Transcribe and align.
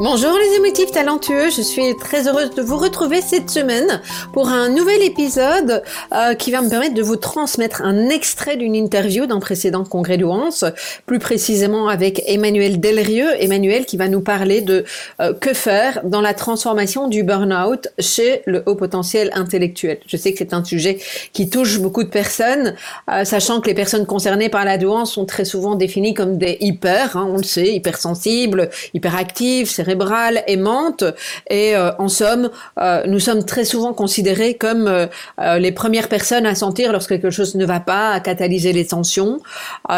Bonjour 0.00 0.30
les 0.38 0.56
émotifs 0.58 0.92
talentueux, 0.92 1.50
je 1.50 1.60
suis 1.60 1.96
très 1.96 2.28
heureuse 2.28 2.50
de 2.50 2.62
vous 2.62 2.76
retrouver 2.76 3.20
cette 3.20 3.50
semaine 3.50 4.00
pour 4.32 4.48
un 4.48 4.68
nouvel 4.68 5.02
épisode 5.02 5.82
euh, 6.14 6.34
qui 6.34 6.52
va 6.52 6.62
me 6.62 6.70
permettre 6.70 6.94
de 6.94 7.02
vous 7.02 7.16
transmettre 7.16 7.82
un 7.82 8.08
extrait 8.08 8.56
d'une 8.56 8.76
interview 8.76 9.26
d'un 9.26 9.40
précédent 9.40 9.82
congrès 9.82 10.16
d'Ouance, 10.16 10.64
plus 11.06 11.18
précisément 11.18 11.88
avec 11.88 12.22
Emmanuel 12.28 12.78
Delrieux, 12.78 13.28
Emmanuel 13.42 13.86
qui 13.86 13.96
va 13.96 14.06
nous 14.06 14.20
parler 14.20 14.60
de 14.60 14.84
euh, 15.20 15.34
que 15.34 15.52
faire 15.52 16.00
dans 16.04 16.20
la 16.20 16.32
transformation 16.32 17.08
du 17.08 17.24
burn-out 17.24 17.88
chez 17.98 18.42
le 18.46 18.62
haut 18.66 18.76
potentiel 18.76 19.32
intellectuel. 19.34 19.98
Je 20.06 20.16
sais 20.16 20.30
que 20.30 20.38
c'est 20.38 20.54
un 20.54 20.62
sujet 20.62 21.00
qui 21.32 21.50
touche 21.50 21.80
beaucoup 21.80 22.04
de 22.04 22.08
personnes, 22.08 22.76
euh, 23.10 23.24
sachant 23.24 23.60
que 23.60 23.66
les 23.66 23.74
personnes 23.74 24.06
concernées 24.06 24.48
par 24.48 24.64
la 24.64 24.78
douance 24.78 25.14
sont 25.14 25.26
très 25.26 25.44
souvent 25.44 25.74
définies 25.74 26.14
comme 26.14 26.38
des 26.38 26.56
hyper, 26.60 27.16
hein, 27.16 27.28
on 27.28 27.38
le 27.38 27.42
sait, 27.42 27.74
hypersensibles, 27.74 28.70
hyperactives, 28.94 29.68
cérébrale 29.88 30.42
aimante. 30.46 31.04
Et 31.48 31.74
euh, 31.74 31.90
en 31.98 32.08
somme, 32.08 32.50
euh, 32.78 33.04
nous 33.06 33.20
sommes 33.20 33.44
très 33.44 33.64
souvent 33.64 33.94
considérés 33.94 34.54
comme 34.54 34.86
euh, 34.86 35.58
les 35.58 35.72
premières 35.72 36.08
personnes 36.08 36.44
à 36.44 36.54
sentir 36.54 36.92
lorsque 36.92 37.08
quelque 37.08 37.30
chose 37.30 37.54
ne 37.54 37.64
va 37.64 37.80
pas, 37.80 38.10
à 38.10 38.20
catalyser 38.20 38.72
les 38.72 38.86
tensions. 38.86 39.40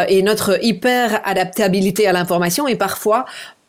Et 0.09 0.23
notre 0.23 0.63
hyper 0.65 1.21
adaptabilité 1.25 2.07
à 2.07 2.13
l'information 2.13 2.69
est 2.69 2.77
parfois 2.77 3.25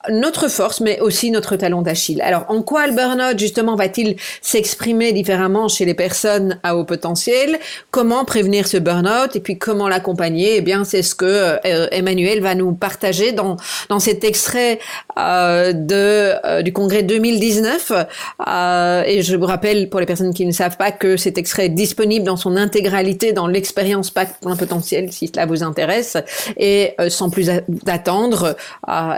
notre 0.10 0.48
force, 0.48 0.82
mais 0.82 1.00
aussi 1.00 1.32
notre 1.32 1.56
talon 1.56 1.82
d'Achille. 1.82 2.22
Alors, 2.22 2.46
en 2.50 2.62
quoi 2.62 2.88
le 2.88 2.94
burn-out, 2.94 3.38
justement, 3.38 3.76
va-t-il 3.76 4.16
s'exprimer 4.42 5.14
différemment 5.14 5.68
chez 5.68 5.86
les 5.86 5.94
personnes 5.94 6.60
à 6.64 6.76
haut 6.76 6.84
potentiel? 6.84 7.60
Comment 7.92 8.26
prévenir 8.26 8.68
ce 8.68 8.78
burn-out? 8.78 9.36
Et 9.36 9.40
puis 9.40 9.58
comment 9.58 9.88
l'accompagner? 9.88 10.58
Eh 10.58 10.62
bien, 10.62 10.84
c'est 10.84 11.04
ce 11.04 11.16
que 11.16 11.26
euh, 11.26 11.88
Emmanuel 11.92 12.42
va 12.42 12.56
nous 12.56 12.74
partager 12.74 13.32
dans, 13.32 13.58
dans 13.90 14.00
cet 14.00 14.24
extrait 14.24 14.80
euh, 15.18 15.74
de, 15.74 16.34
euh, 16.46 16.62
du 16.62 16.74
congrès 16.74 17.04
2019. 17.04 17.92
Euh, 18.48 19.04
et 19.06 19.22
je 19.22 19.36
vous 19.36 19.46
rappelle, 19.46 19.90
pour 19.90 20.00
les 20.00 20.06
personnes 20.06 20.34
qui 20.34 20.46
ne 20.46 20.52
savent 20.52 20.78
pas, 20.78 20.92
que 20.92 21.18
cet 21.18 21.38
extrait 21.38 21.66
est 21.66 21.70
disponible 21.70 22.26
dans 22.26 22.38
son 22.38 22.56
intégralité 22.56 23.34
dans 23.34 23.48
l'expérience 23.48 24.10
Pacte 24.10 24.42
Potentiel, 24.42 25.12
si 25.12 25.28
cela 25.28 25.46
vous 25.46 25.64
intéresse. 25.64 26.18
Et 26.58 26.96
sans 27.10 27.30
plus 27.30 27.50
attendre, 27.88 28.56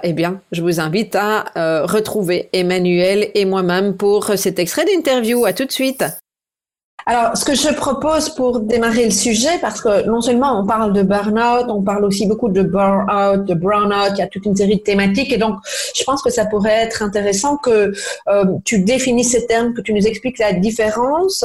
eh 0.03 0.13
bien, 0.13 0.39
je 0.51 0.61
vous 0.61 0.72
invite 0.79 1.15
à 1.15 1.45
euh, 1.57 1.85
retrouver 1.85 2.49
Emmanuel 2.53 3.29
et 3.33 3.45
moi-même 3.45 3.95
pour 3.95 4.25
cet 4.35 4.59
extrait 4.59 4.85
d'interview. 4.85 5.45
À 5.45 5.53
tout 5.53 5.65
de 5.65 5.71
suite. 5.71 6.03
Alors, 7.05 7.35
ce 7.35 7.43
que 7.43 7.53
je 7.53 7.67
propose 7.73 8.29
pour 8.29 8.61
démarrer 8.61 9.03
le 9.03 9.11
sujet, 9.11 9.57
parce 9.59 9.81
que 9.81 10.07
non 10.07 10.21
seulement 10.21 10.57
on 10.57 10.65
parle 10.65 10.93
de 10.93 11.01
burn-out, 11.01 11.65
on 11.67 11.81
parle 11.81 12.05
aussi 12.05 12.25
beaucoup 12.27 12.47
de 12.47 12.61
burn-out, 12.61 13.43
de 13.43 13.53
brown-out, 13.53 14.11
il 14.13 14.19
y 14.19 14.21
a 14.21 14.27
toute 14.27 14.45
une 14.45 14.55
série 14.55 14.77
de 14.77 14.81
thématiques, 14.83 15.33
et 15.33 15.37
donc 15.37 15.57
je 15.93 16.03
pense 16.05 16.21
que 16.21 16.29
ça 16.29 16.45
pourrait 16.45 16.83
être 16.83 17.03
intéressant 17.03 17.57
que 17.57 17.91
euh, 18.29 18.45
tu 18.63 18.79
définisses 18.79 19.31
ces 19.31 19.45
termes, 19.47 19.73
que 19.73 19.81
tu 19.81 19.93
nous 19.93 20.07
expliques 20.07 20.39
la 20.39 20.53
différence, 20.53 21.43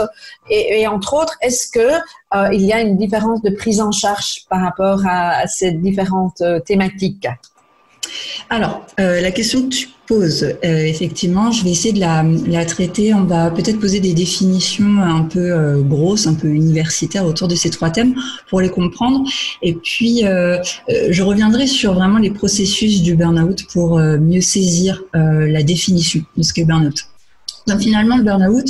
et, 0.48 0.86
entre 0.86 1.14
autres, 1.14 1.36
est-ce 1.42 1.68
que 1.68 1.80
euh, 1.80 2.48
il 2.52 2.62
y 2.62 2.72
a 2.72 2.80
une 2.80 2.96
différence 2.96 3.42
de 3.42 3.50
prise 3.50 3.80
en 3.80 3.90
charge 3.90 4.44
par 4.48 4.60
rapport 4.60 5.00
à, 5.08 5.44
ces 5.48 5.72
différentes 5.72 6.42
thématiques? 6.66 7.26
Alors, 8.50 8.86
euh, 8.98 9.20
la 9.20 9.30
question 9.30 9.62
que 9.62 9.74
tu 9.74 9.88
poses, 10.06 10.42
euh, 10.42 10.56
effectivement, 10.84 11.52
je 11.52 11.64
vais 11.64 11.70
essayer 11.70 11.92
de 11.92 12.00
la, 12.00 12.64
traiter. 12.64 13.12
On 13.12 13.24
va 13.24 13.50
peut-être 13.50 13.78
poser 13.78 14.00
des 14.00 14.14
définitions 14.14 15.02
un 15.02 15.24
peu 15.24 15.52
euh, 15.52 15.82
grosses, 15.82 16.26
un 16.26 16.34
peu 16.34 16.48
universitaires 16.48 17.26
autour 17.26 17.46
de 17.46 17.54
ces 17.54 17.68
trois 17.68 17.90
thèmes 17.90 18.14
pour 18.48 18.60
les 18.60 18.70
comprendre. 18.70 19.28
Et 19.62 19.74
puis, 19.74 20.22
je 20.22 21.22
reviendrai 21.22 21.66
sur 21.66 21.94
vraiment 21.94 22.18
les 22.18 22.30
processus 22.30 23.02
du 23.02 23.16
burn-out 23.16 23.64
pour 23.72 23.98
mieux 23.98 24.40
saisir 24.40 25.02
la 25.12 25.62
définition 25.62 26.22
de 26.36 26.42
ce 26.42 26.52
qu'est 26.52 26.64
burn-out. 26.64 27.06
Donc 27.68 27.80
finalement, 27.80 28.16
le 28.16 28.24
burn-out, 28.24 28.66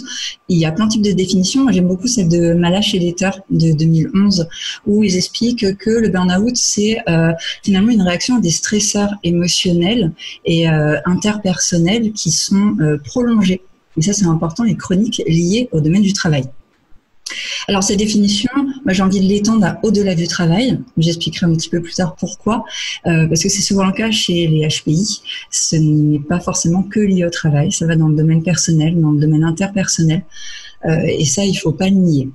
il 0.49 0.59
y 0.59 0.67
a 0.67 0.73
plein 0.73 0.87
de 0.87 0.91
types 0.91 1.03
de 1.03 1.13
définitions. 1.13 1.63
Moi, 1.63 1.73
j'aime 1.73 1.87
beaucoup 1.87 2.09
celle 2.09 2.29
de 2.29 2.53
Malache 2.55 2.95
Editor 2.95 3.41
de 3.49 3.73
2011, 3.73 4.49
où 4.87 5.05
ils 5.05 5.17
expliquent 5.17 5.77
que 5.79 5.91
le 5.91 6.09
burn-out, 6.09 6.57
c'est 6.57 6.99
euh, 7.09 7.33
finalement 7.63 7.91
une 7.91 8.03
réaction 8.03 8.37
à 8.37 8.41
des 8.41 8.51
stresseurs 8.51 9.15
émotionnels 9.23 10.13
et 10.45 10.69
euh, 10.69 10.97
interpersonnels 11.05 12.13
qui 12.13 12.31
sont 12.31 12.77
euh, 12.81 12.99
prolongés. 12.99 13.63
Et 13.97 14.03
ça, 14.03 14.13
c'est 14.13 14.27
important, 14.27 14.65
les 14.65 14.77
chroniques 14.77 15.23
liées 15.27 15.69
au 15.73 15.81
domaine 15.81 16.03
du 16.03 16.13
travail. 16.13 16.45
Alors, 17.69 17.83
ces 17.83 17.97
définitions, 17.97 18.51
moi, 18.57 18.93
j'ai 18.93 19.03
envie 19.03 19.21
de 19.21 19.27
l'étendre 19.27 19.65
à 19.67 19.79
au-delà 19.83 20.15
du 20.15 20.27
travail. 20.27 20.79
J'expliquerai 20.97 21.47
un 21.47 21.55
petit 21.55 21.69
peu 21.69 21.81
plus 21.81 21.95
tard 21.95 22.17
pourquoi. 22.17 22.65
Euh, 23.07 23.27
parce 23.27 23.43
que 23.43 23.49
c'est 23.49 23.63
souvent 23.63 23.85
le 23.85 23.93
cas 23.93 24.11
chez 24.11 24.47
les 24.47 24.67
HPI. 24.67 25.21
Ce 25.51 25.77
n'est 25.77 26.21
pas 26.21 26.41
forcément 26.41 26.83
que 26.83 27.01
lié 27.01 27.25
au 27.25 27.31
travail. 27.31 27.73
Ça 27.73 27.87
va 27.87 27.97
dans 27.97 28.09
le 28.09 28.17
domaine 28.17 28.43
personnel, 28.43 28.99
dans 29.01 29.11
le 29.11 29.21
domaine 29.21 29.45
interpersonnel. 29.45 30.25
Euh, 30.87 31.03
et 31.07 31.25
ça, 31.25 31.45
il 31.45 31.55
faut 31.55 31.73
pas 31.73 31.89
le 31.89 31.97
nier. 31.97 32.29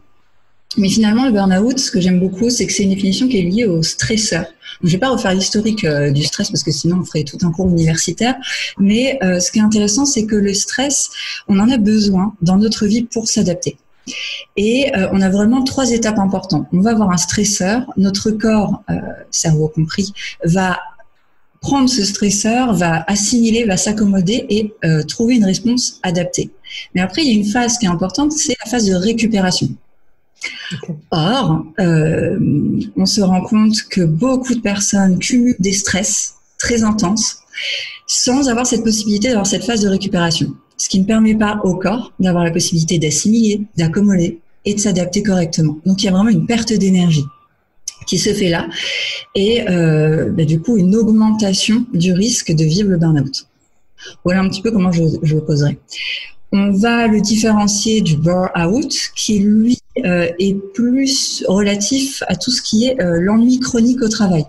Mais 0.77 0.89
finalement, 0.89 1.25
le 1.25 1.31
burn-out, 1.31 1.77
ce 1.77 1.91
que 1.91 2.01
j'aime 2.01 2.19
beaucoup, 2.19 2.49
c'est 2.49 2.65
que 2.65 2.73
c'est 2.73 2.83
une 2.83 2.89
définition 2.89 3.27
qui 3.27 3.37
est 3.37 3.43
liée 3.43 3.65
au 3.65 3.83
stresseur. 3.83 4.45
Je 4.81 4.87
ne 4.87 4.91
vais 4.91 4.97
pas 4.97 5.09
refaire 5.09 5.33
l'historique 5.33 5.83
euh, 5.83 6.09
du 6.09 6.23
stress 6.23 6.49
parce 6.49 6.63
que 6.63 6.71
sinon 6.71 6.97
on 7.01 7.05
ferait 7.05 7.23
tout 7.23 7.37
un 7.43 7.51
cours 7.51 7.69
universitaire. 7.69 8.35
Mais 8.79 9.19
ce 9.21 9.51
qui 9.51 9.59
est 9.59 9.61
intéressant, 9.61 10.05
c'est 10.05 10.25
que 10.25 10.35
le 10.35 10.53
stress, 10.53 11.11
on 11.47 11.59
en 11.59 11.69
a 11.69 11.77
besoin 11.77 12.35
dans 12.41 12.57
notre 12.57 12.85
vie 12.87 13.03
pour 13.03 13.27
s'adapter. 13.27 13.77
Et 14.55 14.95
euh, 14.95 15.07
on 15.11 15.21
a 15.21 15.29
vraiment 15.29 15.63
trois 15.63 15.91
étapes 15.91 16.19
importantes. 16.19 16.67
On 16.73 16.81
va 16.81 16.91
avoir 16.91 17.11
un 17.11 17.17
stresseur, 17.17 17.85
notre 17.97 18.31
corps, 18.31 18.83
euh, 18.89 18.95
cerveau 19.31 19.67
compris, 19.67 20.13
va 20.43 20.79
prendre 21.61 21.89
ce 21.89 22.03
stresseur, 22.03 22.73
va 22.73 23.03
assimiler, 23.07 23.63
va 23.63 23.77
s'accommoder 23.77 24.45
et 24.49 24.73
euh, 24.83 25.03
trouver 25.03 25.35
une 25.35 25.45
réponse 25.45 25.99
adaptée. 26.03 26.51
Mais 26.93 27.01
après, 27.01 27.23
il 27.23 27.27
y 27.29 27.31
a 27.31 27.33
une 27.33 27.45
phase 27.45 27.77
qui 27.77 27.85
est 27.85 27.89
importante, 27.89 28.33
c'est 28.33 28.55
la 28.63 28.69
phase 28.69 28.85
de 28.85 28.95
récupération. 28.95 29.69
Or, 31.11 31.65
on 31.77 33.05
se 33.05 33.21
rend 33.21 33.41
compte 33.41 33.81
que 33.89 34.01
beaucoup 34.01 34.53
de 34.53 34.59
personnes 34.59 35.17
cumulent 35.19 35.55
des 35.59 35.71
stress 35.71 36.33
très 36.57 36.83
intenses 36.83 37.37
sans 38.07 38.49
avoir 38.49 38.65
cette 38.65 38.83
possibilité 38.83 39.29
d'avoir 39.29 39.47
cette 39.47 39.63
phase 39.63 39.81
de 39.81 39.87
récupération 39.87 40.53
ce 40.77 40.89
qui 40.89 40.99
ne 40.99 41.05
permet 41.05 41.35
pas 41.35 41.59
au 41.63 41.75
corps 41.75 42.13
d'avoir 42.19 42.43
la 42.43 42.51
possibilité 42.51 42.97
d'assimiler, 42.99 43.61
d'accommoder 43.77 44.39
et 44.65 44.73
de 44.73 44.79
s'adapter 44.79 45.23
correctement. 45.23 45.77
Donc 45.85 46.01
il 46.01 46.05
y 46.05 46.09
a 46.09 46.11
vraiment 46.11 46.29
une 46.29 46.45
perte 46.45 46.73
d'énergie 46.73 47.25
qui 48.07 48.17
se 48.17 48.33
fait 48.33 48.49
là 48.49 48.67
et 49.35 49.67
euh, 49.69 50.29
bah, 50.29 50.45
du 50.45 50.59
coup 50.59 50.77
une 50.77 50.95
augmentation 50.95 51.85
du 51.93 52.11
risque 52.11 52.51
de 52.51 52.63
vivre 52.63 52.89
le 52.89 52.97
burn-out. 52.97 53.47
Voilà 54.25 54.41
un 54.41 54.49
petit 54.49 54.61
peu 54.61 54.71
comment 54.71 54.91
je, 54.91 55.03
le 55.03 55.41
poserai. 55.41 55.79
On 56.51 56.71
va 56.71 57.07
le 57.07 57.21
différencier 57.21 58.01
du 58.01 58.17
burn-out 58.17 58.93
qui 59.15 59.39
lui 59.39 59.79
euh, 60.03 60.27
est 60.39 60.55
plus 60.73 61.43
relatif 61.47 62.23
à 62.27 62.35
tout 62.35 62.51
ce 62.51 62.61
qui 62.61 62.85
est 62.85 63.01
euh, 63.01 63.19
l'ennui 63.21 63.59
chronique 63.59 64.01
au 64.01 64.09
travail. 64.09 64.45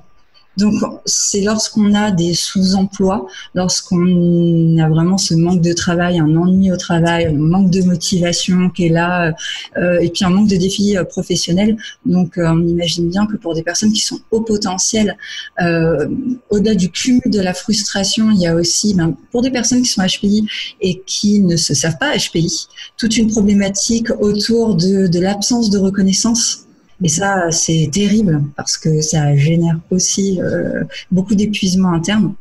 Donc, 0.56 0.74
c'est 1.04 1.40
lorsqu'on 1.40 1.94
a 1.94 2.10
des 2.10 2.34
sous-emplois, 2.34 3.26
lorsqu'on 3.54 4.78
a 4.78 4.88
vraiment 4.88 5.18
ce 5.18 5.34
manque 5.34 5.60
de 5.60 5.72
travail, 5.72 6.18
un 6.18 6.36
ennui 6.36 6.70
au 6.70 6.76
travail, 6.76 7.26
un 7.26 7.32
manque 7.32 7.70
de 7.70 7.82
motivation 7.82 8.70
qui 8.70 8.86
est 8.86 8.90
là, 8.90 9.34
euh, 9.76 9.98
et 10.00 10.10
puis 10.10 10.24
un 10.24 10.30
manque 10.30 10.48
de 10.48 10.56
défis 10.56 10.96
euh, 10.96 11.04
professionnels. 11.04 11.76
Donc, 12.06 12.38
euh, 12.38 12.46
on 12.48 12.66
imagine 12.66 13.08
bien 13.08 13.26
que 13.26 13.36
pour 13.36 13.54
des 13.54 13.62
personnes 13.62 13.92
qui 13.92 14.00
sont 14.00 14.20
au 14.30 14.40
potentiel, 14.40 15.16
euh, 15.60 16.08
au-delà 16.50 16.74
du 16.74 16.90
cumul 16.90 17.22
de 17.26 17.40
la 17.40 17.54
frustration, 17.54 18.30
il 18.30 18.40
y 18.40 18.46
a 18.46 18.54
aussi, 18.54 18.94
ben, 18.94 19.16
pour 19.32 19.42
des 19.42 19.50
personnes 19.50 19.82
qui 19.82 19.88
sont 19.88 20.02
HPI 20.02 20.46
et 20.80 21.02
qui 21.06 21.40
ne 21.40 21.56
se 21.56 21.74
savent 21.74 21.98
pas 21.98 22.16
HPI, 22.16 22.66
toute 22.96 23.16
une 23.16 23.28
problématique 23.28 24.10
autour 24.20 24.76
de, 24.76 25.06
de 25.06 25.18
l'absence 25.20 25.70
de 25.70 25.78
reconnaissance 25.78 26.63
et 27.02 27.08
ça, 27.08 27.50
c'est 27.50 27.90
terrible 27.92 28.42
parce 28.56 28.76
que 28.76 29.00
ça 29.00 29.36
génère 29.36 29.78
aussi 29.90 30.40
euh, 30.40 30.84
beaucoup 31.10 31.34
d'épuisement 31.34 31.92
interne. 31.92 32.34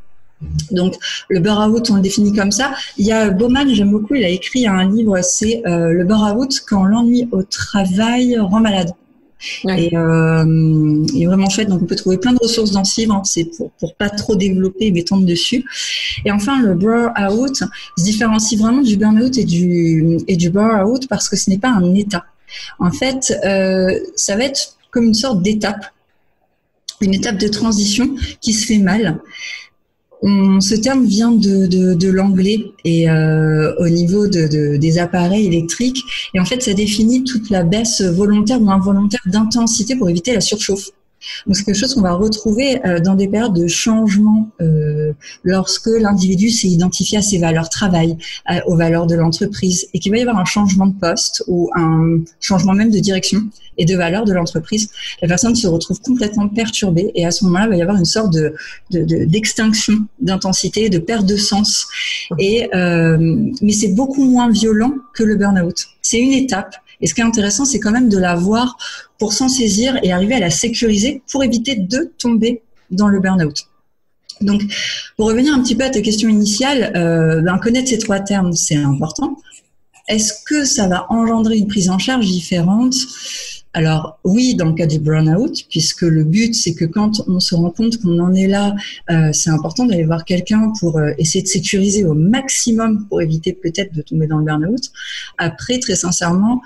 Donc 0.72 0.96
le 1.30 1.40
burn-out, 1.40 1.90
on 1.90 1.96
le 1.96 2.02
définit 2.02 2.34
comme 2.34 2.52
ça. 2.52 2.74
Il 2.98 3.06
y 3.06 3.12
a 3.12 3.30
Bowman, 3.30 3.74
j'aime 3.74 3.92
beaucoup, 3.92 4.16
il 4.16 4.24
a 4.24 4.30
écrit 4.30 4.68
un 4.68 4.90
livre, 4.90 5.20
c'est 5.22 5.66
euh, 5.66 5.94
le 5.94 6.04
burn-out 6.04 6.64
quand 6.68 6.84
l'ennui 6.84 7.28
au 7.32 7.44
travail 7.44 8.38
rend 8.38 8.60
malade. 8.60 8.92
Et, 9.68 9.94
euh, 9.98 11.06
est 11.18 11.26
vraiment 11.26 11.50
fait. 11.50 11.66
Donc 11.66 11.82
on 11.82 11.86
peut 11.86 11.98
trouver 11.98 12.18
plein 12.18 12.32
de 12.32 12.40
ressources 12.42 12.72
dans 12.72 12.86
ce 12.86 13.02
livre. 13.02 13.16
Hein. 13.16 13.22
C'est 13.26 13.44
pour, 13.44 13.72
pour 13.72 13.94
pas 13.96 14.10
trop 14.10 14.38
développer 14.38 14.86
et 14.86 14.92
m'étendre 14.92 15.26
dessus. 15.26 15.66
Et 16.24 16.32
enfin 16.32 16.62
le 16.62 16.76
burn-out 16.76 17.64
se 17.98 18.04
différencie 18.04 18.58
vraiment 18.58 18.82
du 18.82 18.96
burn-out 18.96 19.38
et 19.38 19.44
du 19.44 20.18
et 20.30 20.38
du 20.38 20.50
burn-out 20.50 21.10
parce 21.10 21.28
que 21.28 21.36
ce 21.36 21.50
n'est 21.50 21.58
pas 21.58 21.72
un 21.72 21.94
état. 21.94 22.24
En 22.80 22.92
fait, 22.92 23.34
euh, 23.46 23.98
ça 24.16 24.36
va 24.36 24.44
être 24.46 24.78
comme 24.92 25.06
une 25.06 25.14
sorte 25.14 25.42
d'étape, 25.42 25.86
une 27.02 27.14
étape 27.14 27.38
de 27.38 27.48
transition 27.48 28.16
qui 28.42 28.54
se 28.54 28.66
fait 28.66 28.78
mal. 28.78 29.20
ce 30.22 30.76
terme 30.76 31.06
vient 31.06 31.32
de, 31.32 32.10
l'anglais 32.10 32.72
et 32.86 33.10
euh, 33.10 33.74
au 33.80 33.90
niveau 33.90 34.28
des 34.28 34.98
appareils 35.00 35.48
électriques. 35.48 36.02
Et 36.34 36.40
en 36.40 36.46
fait, 36.46 36.62
ça 36.62 36.74
définit 36.74 37.24
toute 37.24 37.50
la 37.50 37.64
baisse 37.64 38.02
volontaire 38.02 38.62
ou 38.62 38.72
involontaire 38.72 39.24
d'intensité 39.26 39.96
pour 39.96 40.10
éviter 40.10 40.34
la 40.34 40.42
surchauffe. 40.42 40.92
Donc 41.46 41.56
c'est 41.56 41.64
quelque 41.64 41.78
chose 41.78 41.94
qu'on 41.94 42.02
va 42.02 42.14
retrouver 42.14 42.86
euh, 42.86 43.00
dans 43.00 43.16
des 43.16 43.28
périodes 43.28 43.54
de 43.54 43.68
changement 43.68 44.50
euh, 44.62 45.14
lorsque 45.44 45.88
l'individu 45.88 46.50
s'est 46.50 46.68
identifié 46.68 47.18
à 47.18 47.22
ses 47.22 47.38
valeurs 47.38 47.70
travail, 47.70 48.18
aux 48.68 48.76
valeurs 48.76 49.08
de 49.08 49.16
l'entreprise 49.16 49.88
et 49.94 50.00
qu'il 50.00 50.12
va 50.12 50.18
y 50.18 50.22
avoir 50.22 50.38
un 50.38 50.46
changement 50.46 50.88
de 50.88 50.96
poste 51.00 51.44
ou 51.48 51.70
un 51.76 52.20
changement 52.40 52.74
même 52.74 52.90
de 52.90 53.00
direction 53.00 53.40
et 53.78 53.86
de 53.86 53.96
valeurs 53.96 54.26
de 54.26 54.34
l'entreprise. 54.34 54.90
La 55.22 55.28
personne 55.28 55.56
se 55.56 55.68
retrouve 55.68 56.00
complètement 56.02 56.48
perturbée 56.48 57.12
et 57.16 57.26
à 57.26 57.32
ce 57.32 57.46
moment-là, 57.46 57.66
il 57.66 57.70
va 57.70 57.76
y 57.78 57.82
avoir 57.82 57.98
une 57.98 58.06
sorte 58.06 58.34
de, 58.34 58.54
d'extinction 58.90 59.94
d'intensité, 60.20 60.90
de 60.90 61.00
perte 61.00 61.26
de 61.26 61.38
sens. 61.38 61.88
Et 62.40 62.70
euh, 62.76 63.18
mais 63.62 63.72
c'est 63.72 63.94
beaucoup 63.94 64.24
moins 64.24 64.50
violent 64.50 64.94
que 65.14 65.24
le 65.24 65.36
burn-out. 65.36 65.88
C'est 66.02 66.20
une 66.20 66.34
étape 66.34 66.76
et 67.02 67.08
ce 67.08 67.14
qui 67.14 67.22
est 67.22 67.26
intéressant, 67.26 67.66
c'est 67.66 67.80
quand 67.80 67.92
même 67.92 68.08
de 68.08 68.18
la 68.18 68.36
voir 68.36 68.78
pour 69.24 69.32
s'en 69.32 69.48
saisir 69.48 69.98
et 70.04 70.12
arriver 70.12 70.36
à 70.36 70.42
la 70.42 70.50
sécuriser 70.50 71.22
pour 71.32 71.46
éviter 71.46 71.78
de 71.78 72.12
tomber 72.18 72.62
dans 72.92 73.08
le 73.08 73.22
burn-out. 73.22 73.56
Donc, 74.42 74.62
pour 75.16 75.28
revenir 75.28 75.54
un 75.54 75.64
petit 75.64 75.76
peu 75.76 75.86
à 75.86 75.90
ta 75.90 76.02
question 76.02 76.28
initiale, 76.28 76.92
euh, 76.98 77.40
ben, 77.40 77.58
connaître 77.58 77.88
ces 77.88 78.00
trois 78.00 78.20
termes, 78.20 78.52
c'est 78.52 78.76
important. 78.76 79.38
Est-ce 80.10 80.34
que 80.46 80.66
ça 80.66 80.90
va 80.90 81.06
engendrer 81.10 81.56
une 81.56 81.70
prise 81.70 81.90
en 81.90 82.00
charge 82.00 82.26
différente? 82.26 82.96
Alors 83.72 84.20
oui, 84.26 84.56
dans 84.56 84.66
le 84.66 84.74
cas 84.74 84.88
du 84.88 85.00
burn-out, 85.00 85.68
puisque 85.70 86.02
le 86.02 86.26
but 86.26 86.54
c'est 86.54 86.76
que 86.76 86.84
quand 86.84 87.24
on 87.28 87.40
se 87.40 87.56
rend 87.56 87.72
compte 87.72 88.02
qu'on 88.02 88.20
en 88.20 88.34
est 88.34 88.48
là, 88.48 88.76
euh, 89.10 89.32
c'est 89.32 89.50
important 89.52 89.86
d'aller 89.86 90.04
voir 90.04 90.26
quelqu'un 90.26 90.74
pour 90.82 91.00
euh, 91.00 91.12
essayer 91.18 91.42
de 91.42 91.48
sécuriser 91.48 92.04
au 92.04 92.14
maximum 92.14 93.08
pour 93.08 93.22
éviter 93.22 93.54
peut-être 93.54 93.94
de 93.94 94.02
tomber 94.02 94.28
dans 94.28 94.40
le 94.40 94.46
burn-out. 94.46 94.92
Après, 95.38 95.80
très 95.80 95.96
sincèrement, 95.96 96.62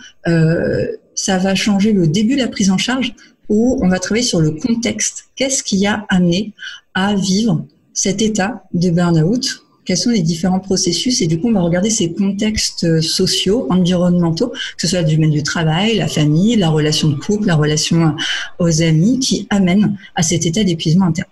ça 1.18 1.38
va 1.40 1.56
changer 1.56 1.92
le 1.92 2.08
début 2.08 2.36
de 2.36 2.42
la 2.42 2.48
prise 2.48 2.72
en 2.72 2.78
charge 2.78 3.14
où 3.50 3.80
on 3.82 3.90
va 3.90 4.00
travailler 4.00 4.26
sur 4.26 4.40
le 4.40 4.52
contexte. 4.52 5.26
Qu'est-ce 5.36 5.64
qui 5.64 5.86
a 5.86 6.06
amené 6.10 6.54
à 6.94 7.16
vivre 7.16 7.66
cet 7.94 8.22
état 8.22 8.64
de 8.74 8.90
burn-out? 8.92 9.64
Quels 9.84 9.98
sont 9.98 10.12
les 10.12 10.22
différents 10.22 10.60
processus? 10.60 11.22
Et 11.22 11.28
du 11.28 11.40
coup 11.40 11.48
on 11.48 11.54
va 11.54 11.62
regarder 11.62 11.90
ces 11.90 12.14
contextes 12.14 12.84
euh, 12.84 13.02
sociaux, 13.02 13.68
environnementaux, 13.70 14.50
que 14.50 14.82
ce 14.82 14.88
soit 14.88 15.04
du 15.04 15.16
domaine 15.16 15.32
du 15.32 15.44
travail, 15.44 15.98
la 15.98 16.08
famille, 16.08 16.56
la 16.56 16.70
relation 16.70 17.08
de 17.08 17.16
couple, 17.16 17.48
la 17.48 17.56
relation 17.56 18.08
euh, 18.08 18.12
aux 18.60 18.82
amis 18.82 19.20
qui 19.20 19.48
amènent 19.50 19.98
à 20.14 20.24
cet 20.24 20.46
état 20.46 20.64
d'épuisement 20.64 21.06
interne. 21.06 21.30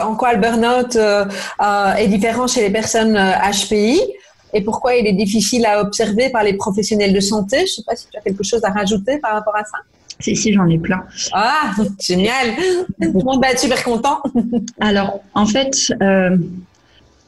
En 0.00 0.14
quoi 0.14 0.34
le 0.34 0.40
burn-out 0.40 0.94
euh, 0.96 1.24
est 1.96 2.08
différent 2.08 2.46
chez 2.46 2.60
les 2.60 2.70
personnes 2.70 3.18
HPI 3.18 3.98
et 4.52 4.62
pourquoi 4.62 4.96
il 4.96 5.06
est 5.06 5.12
difficile 5.12 5.66
à 5.66 5.80
observer 5.80 6.30
par 6.30 6.42
les 6.42 6.54
professionnels 6.54 7.12
de 7.12 7.20
santé? 7.20 7.58
Je 7.58 7.62
ne 7.62 7.66
sais 7.66 7.82
pas 7.86 7.96
si 7.96 8.06
tu 8.10 8.16
as 8.16 8.20
quelque 8.20 8.42
chose 8.42 8.62
à 8.64 8.70
rajouter 8.70 9.18
par 9.18 9.32
rapport 9.32 9.56
à 9.56 9.64
ça. 9.64 9.78
Si, 10.18 10.36
si, 10.36 10.52
j'en 10.52 10.66
ai 10.68 10.78
plein. 10.78 11.02
Ah, 11.32 11.72
génial 11.98 12.54
Tout 13.00 13.12
le 13.18 13.24
monde 13.24 13.42
va 13.42 13.52
être 13.52 13.58
super 13.58 13.82
content. 13.82 14.20
Alors, 14.80 15.20
en 15.34 15.46
fait, 15.46 15.92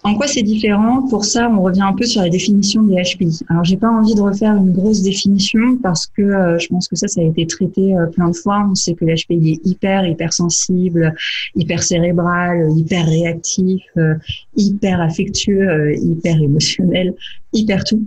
en 0.04 0.16
quoi 0.16 0.26
c'est 0.26 0.42
différent? 0.42 1.06
Pour 1.08 1.24
ça, 1.24 1.48
on 1.48 1.62
revient 1.62 1.82
un 1.82 1.92
peu 1.92 2.04
sur 2.04 2.22
la 2.22 2.28
définition 2.28 2.82
des 2.82 2.96
HPI. 2.96 3.40
Alors, 3.48 3.62
j'ai 3.62 3.76
pas 3.76 3.88
envie 3.88 4.14
de 4.14 4.20
refaire 4.20 4.56
une 4.56 4.72
grosse 4.72 5.02
définition 5.02 5.78
parce 5.80 6.06
que 6.06 6.22
euh, 6.22 6.58
je 6.58 6.66
pense 6.68 6.88
que 6.88 6.96
ça, 6.96 7.06
ça 7.06 7.20
a 7.20 7.24
été 7.24 7.46
traité 7.46 7.96
euh, 7.96 8.06
plein 8.06 8.28
de 8.28 8.36
fois. 8.36 8.66
On 8.68 8.74
sait 8.74 8.94
que 8.94 9.04
l'HPI 9.04 9.52
est 9.52 9.66
hyper, 9.66 10.04
hyper 10.04 10.32
sensible, 10.32 11.14
hyper 11.54 11.82
cérébral, 11.84 12.70
hyper 12.76 13.06
réactif, 13.06 13.82
euh, 13.96 14.14
hyper 14.56 15.00
affectueux, 15.00 15.94
hyper 15.96 16.36
émotionnel, 16.42 17.14
hyper 17.52 17.84
tout. 17.84 18.04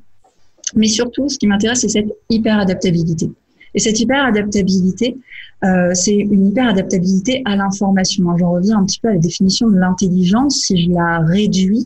Mais 0.76 0.88
surtout, 0.88 1.30
ce 1.30 1.38
qui 1.38 1.48
m'intéresse, 1.48 1.80
c'est 1.82 1.90
cette 1.90 2.12
hyper 2.30 2.60
adaptabilité. 2.60 3.30
Et 3.76 3.80
cette 3.80 4.00
hyper 4.00 4.26
adaptabilité, 4.26 5.18
euh, 5.64 5.92
c'est 5.94 6.16
une 6.16 6.48
hyper 6.48 6.70
adaptabilité 6.70 7.42
à 7.46 7.56
l'information. 7.56 8.36
J'en 8.38 8.54
reviens 8.54 8.80
un 8.80 8.86
petit 8.86 9.00
peu 9.00 9.10
à 9.10 9.14
la 9.14 9.20
définition 9.20 9.70
de 9.70 9.78
l'intelligence. 9.78 10.62
Si 10.62 10.86
je 10.86 10.92
la 10.92 11.20
réduis 11.20 11.86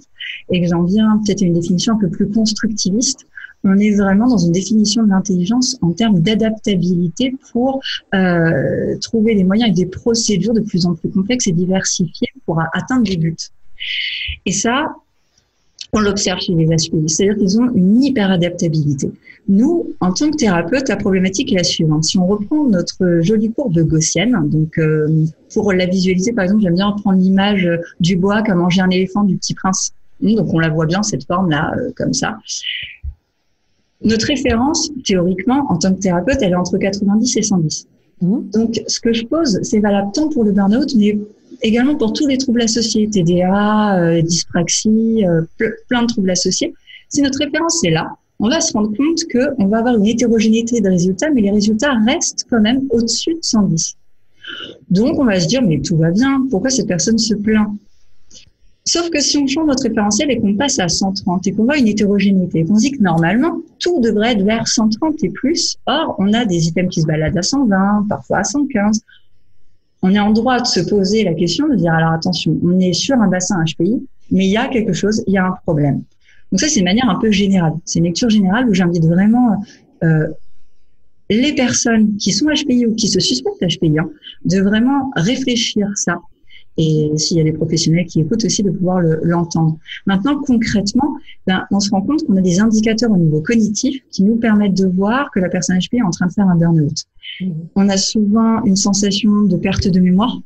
et 0.51 0.62
que 0.62 0.68
j'en 0.68 0.83
viens 0.83 1.19
peut-être 1.25 1.41
à 1.41 1.45
une 1.45 1.53
définition 1.53 1.94
un 1.94 1.97
peu 1.97 2.09
plus 2.09 2.30
constructiviste, 2.30 3.25
on 3.63 3.77
est 3.77 3.94
vraiment 3.95 4.27
dans 4.27 4.38
une 4.38 4.53
définition 4.53 5.03
de 5.03 5.09
l'intelligence 5.09 5.77
en 5.81 5.91
termes 5.91 6.19
d'adaptabilité 6.19 7.36
pour 7.51 7.81
euh, 8.13 8.97
trouver 9.01 9.35
des 9.35 9.44
moyens 9.44 9.71
et 9.71 9.74
des 9.74 9.85
procédures 9.85 10.53
de 10.53 10.62
plus 10.62 10.85
en 10.85 10.95
plus 10.95 11.09
complexes 11.09 11.47
et 11.47 11.51
diversifiées 11.51 12.30
pour 12.45 12.62
atteindre 12.74 13.03
des 13.03 13.18
buts. 13.18 13.35
Et 14.45 14.53
ça, 14.53 14.94
on 15.94 16.00
l'observe 16.00 16.39
chez 16.39 16.53
les 16.53 16.65
HPI, 16.65 17.09
c'est-à-dire 17.09 17.38
qu'ils 17.38 17.59
ont 17.59 17.69
une 17.74 18.03
hyper-adaptabilité. 18.03 19.12
Nous, 19.47 19.94
en 20.00 20.13
tant 20.13 20.30
que 20.30 20.36
thérapeute, 20.36 20.88
la 20.89 20.97
problématique 20.97 21.51
est 21.51 21.57
la 21.57 21.63
suivante. 21.63 22.03
Si 22.03 22.18
on 22.19 22.27
reprend 22.27 22.65
notre 22.65 23.19
jolie 23.21 23.51
courbe 23.51 23.80
gaussienne, 23.80 24.38
donc 24.45 24.77
euh, 24.77 25.25
pour 25.53 25.74
la 25.74 25.88
visualiser, 25.88 26.33
par 26.33 26.44
exemple, 26.44 26.62
j'aime 26.62 26.75
bien 26.75 26.91
prendre 26.91 27.18
l'image 27.18 27.68
du 28.00 28.15
bois 28.15 28.44
qu'a 28.44 28.53
mangé 28.53 28.81
un 28.81 28.89
éléphant 28.89 29.24
du 29.24 29.36
petit 29.38 29.56
prince. 29.56 29.94
Donc 30.21 30.53
on 30.53 30.59
la 30.59 30.69
voit 30.69 30.86
bien, 30.86 31.01
cette 31.01 31.25
forme-là, 31.25 31.74
euh, 31.77 31.89
comme 31.95 32.13
ça. 32.13 32.38
Notre 34.04 34.28
référence, 34.28 34.92
théoriquement, 35.04 35.66
en 35.69 35.78
tant 35.78 35.94
que 35.94 35.99
thérapeute, 35.99 36.37
elle 36.42 36.52
est 36.52 36.56
entre 36.56 36.78
90 36.78 37.37
et 37.37 37.42
110. 37.42 37.87
Mmh. 38.21 38.49
Donc, 38.52 38.81
ce 38.87 38.99
que 38.99 39.14
je 39.14 39.25
pose, 39.25 39.59
c'est 39.64 39.80
valable 39.80 40.11
tant 40.14 40.30
pour 40.30 40.44
le 40.44 40.52
burn-out, 40.52 40.94
mais 40.95 41.18
également 41.61 41.95
pour 41.95 42.13
tous 42.13 42.28
les 42.28 42.37
troubles 42.37 42.61
associés, 42.61 43.09
TDA, 43.09 43.99
euh, 43.99 44.21
dyspraxie, 44.21 45.25
euh, 45.25 45.42
plein 45.87 46.04
de 46.04 46.07
troubles 46.07 46.31
associés. 46.31 46.73
Si 47.09 47.21
notre 47.21 47.39
référence 47.39 47.83
est 47.83 47.92
là, 47.92 48.09
on 48.39 48.49
va 48.49 48.61
se 48.61 48.71
rendre 48.73 48.95
compte 48.95 49.23
qu'on 49.31 49.68
va 49.68 49.80
avoir 49.80 49.95
une 49.95 50.06
hétérogénéité 50.06 50.80
de 50.80 50.89
résultats, 50.89 51.30
mais 51.31 51.42
les 51.42 51.51
résultats 51.51 51.94
restent 52.06 52.45
quand 52.49 52.61
même 52.61 52.83
au-dessus 52.89 53.33
de 53.33 53.39
110. 53.42 53.95
Donc, 54.89 55.19
on 55.19 55.25
va 55.25 55.39
se 55.39 55.47
dire, 55.47 55.61
mais 55.61 55.80
tout 55.81 55.97
va 55.97 56.11
bien, 56.11 56.47
pourquoi 56.49 56.69
cette 56.69 56.87
personne 56.87 57.18
se 57.18 57.35
plaint? 57.35 57.68
Sauf 58.85 59.09
que 59.11 59.19
si 59.19 59.37
on 59.37 59.45
change 59.45 59.68
notre 59.68 59.83
référentiel 59.83 60.31
et 60.31 60.39
qu'on 60.39 60.56
passe 60.56 60.80
à 60.80 60.87
130 60.87 61.45
et 61.45 61.51
qu'on 61.51 61.66
voit 61.66 61.78
une 61.78 61.87
hétérogénéité, 61.87 62.63
qu'on 62.63 62.73
dit 62.73 62.92
que 62.92 63.04
normalement, 63.04 63.61
tout 63.78 63.99
devrait 63.99 64.31
être 64.31 64.44
vers 64.44 64.68
130 64.68 65.23
et 65.23 65.30
plus, 65.30 65.78
or, 65.85 66.16
on 66.18 66.33
a 66.33 66.45
des 66.45 66.68
items 66.68 66.92
qui 66.92 67.01
se 67.01 67.06
baladent 67.06 67.37
à 67.37 67.44
120, 67.44 68.07
parfois 68.09 68.37
à 68.37 68.44
115, 68.44 69.04
on 70.01 70.13
est 70.13 70.19
en 70.19 70.31
droit 70.31 70.59
de 70.59 70.68
se 70.68 70.79
poser 70.79 71.23
la 71.23 71.33
question 71.33 71.68
de 71.68 71.75
dire 71.75 71.94
alors 71.94 72.11
attention, 72.11 72.57
on 72.63 72.79
est 72.79 72.94
sur 72.94 73.15
un 73.18 73.27
bassin 73.27 73.63
HPI, 73.63 74.07
mais 74.31 74.45
il 74.45 74.51
y 74.51 74.57
a 74.57 74.68
quelque 74.68 74.94
chose, 74.94 75.23
il 75.27 75.33
y 75.33 75.37
a 75.37 75.45
un 75.45 75.56
problème. 75.63 76.03
Donc 76.51 76.61
ça, 76.61 76.68
c'est 76.68 76.79
une 76.79 76.85
manière 76.85 77.09
un 77.09 77.19
peu 77.19 77.31
générale. 77.31 77.73
C'est 77.85 77.99
une 77.99 78.06
lecture 78.06 78.29
générale 78.29 78.68
où 78.69 78.73
j'invite 78.73 79.06
vraiment 79.06 79.61
euh, 80.03 80.27
les 81.29 81.53
personnes 81.53 82.18
qui 82.18 82.31
sont 82.31 82.47
HPI 82.47 82.87
ou 82.87 82.95
qui 82.95 83.07
se 83.07 83.19
suspectent 83.19 83.61
HPI 83.61 83.99
hein, 83.99 84.09
de 84.45 84.61
vraiment 84.61 85.11
réfléchir 85.15 85.87
ça 85.95 86.19
et 86.78 87.11
s'il 87.18 87.38
y 87.38 87.42
a 87.42 87.44
des 87.44 87.52
professionnels 87.52 88.06
qui 88.06 88.21
écoutent 88.21 88.45
aussi 88.45 88.64
de 88.64 88.69
pouvoir 88.69 89.02
l'entendre. 89.23 89.78
Maintenant, 90.06 90.40
concrètement, 90.42 91.18
ben, 91.45 91.66
on 91.71 91.80
se 91.80 91.90
rend 91.90 92.02
compte 92.02 92.26
qu'on 92.26 92.38
a 92.38 92.42
des 92.42 92.59
indicateurs 92.59 93.11
au 93.11 93.18
niveau 93.18 93.42
cognitif 93.42 94.02
qui 94.11 94.23
nous 94.23 94.38
permettent 94.38 94.78
de 94.78 94.88
voir 94.88 95.30
que 95.31 95.40
la 95.40 95.49
personne 95.49 95.78
HP 95.78 95.97
est 95.97 96.02
en 96.02 96.09
train 96.09 96.28
de 96.28 96.31
faire 96.31 96.47
un 96.47 96.56
burn-out. 96.56 97.04
Mmh. 97.42 97.52
On 97.76 97.90
a 97.90 97.97
souvent 97.97 98.64
une 98.64 98.78
sensation 98.78 99.42
de 99.42 99.57
perte 99.57 99.88
de 99.88 99.99
mémoire. 99.99 100.40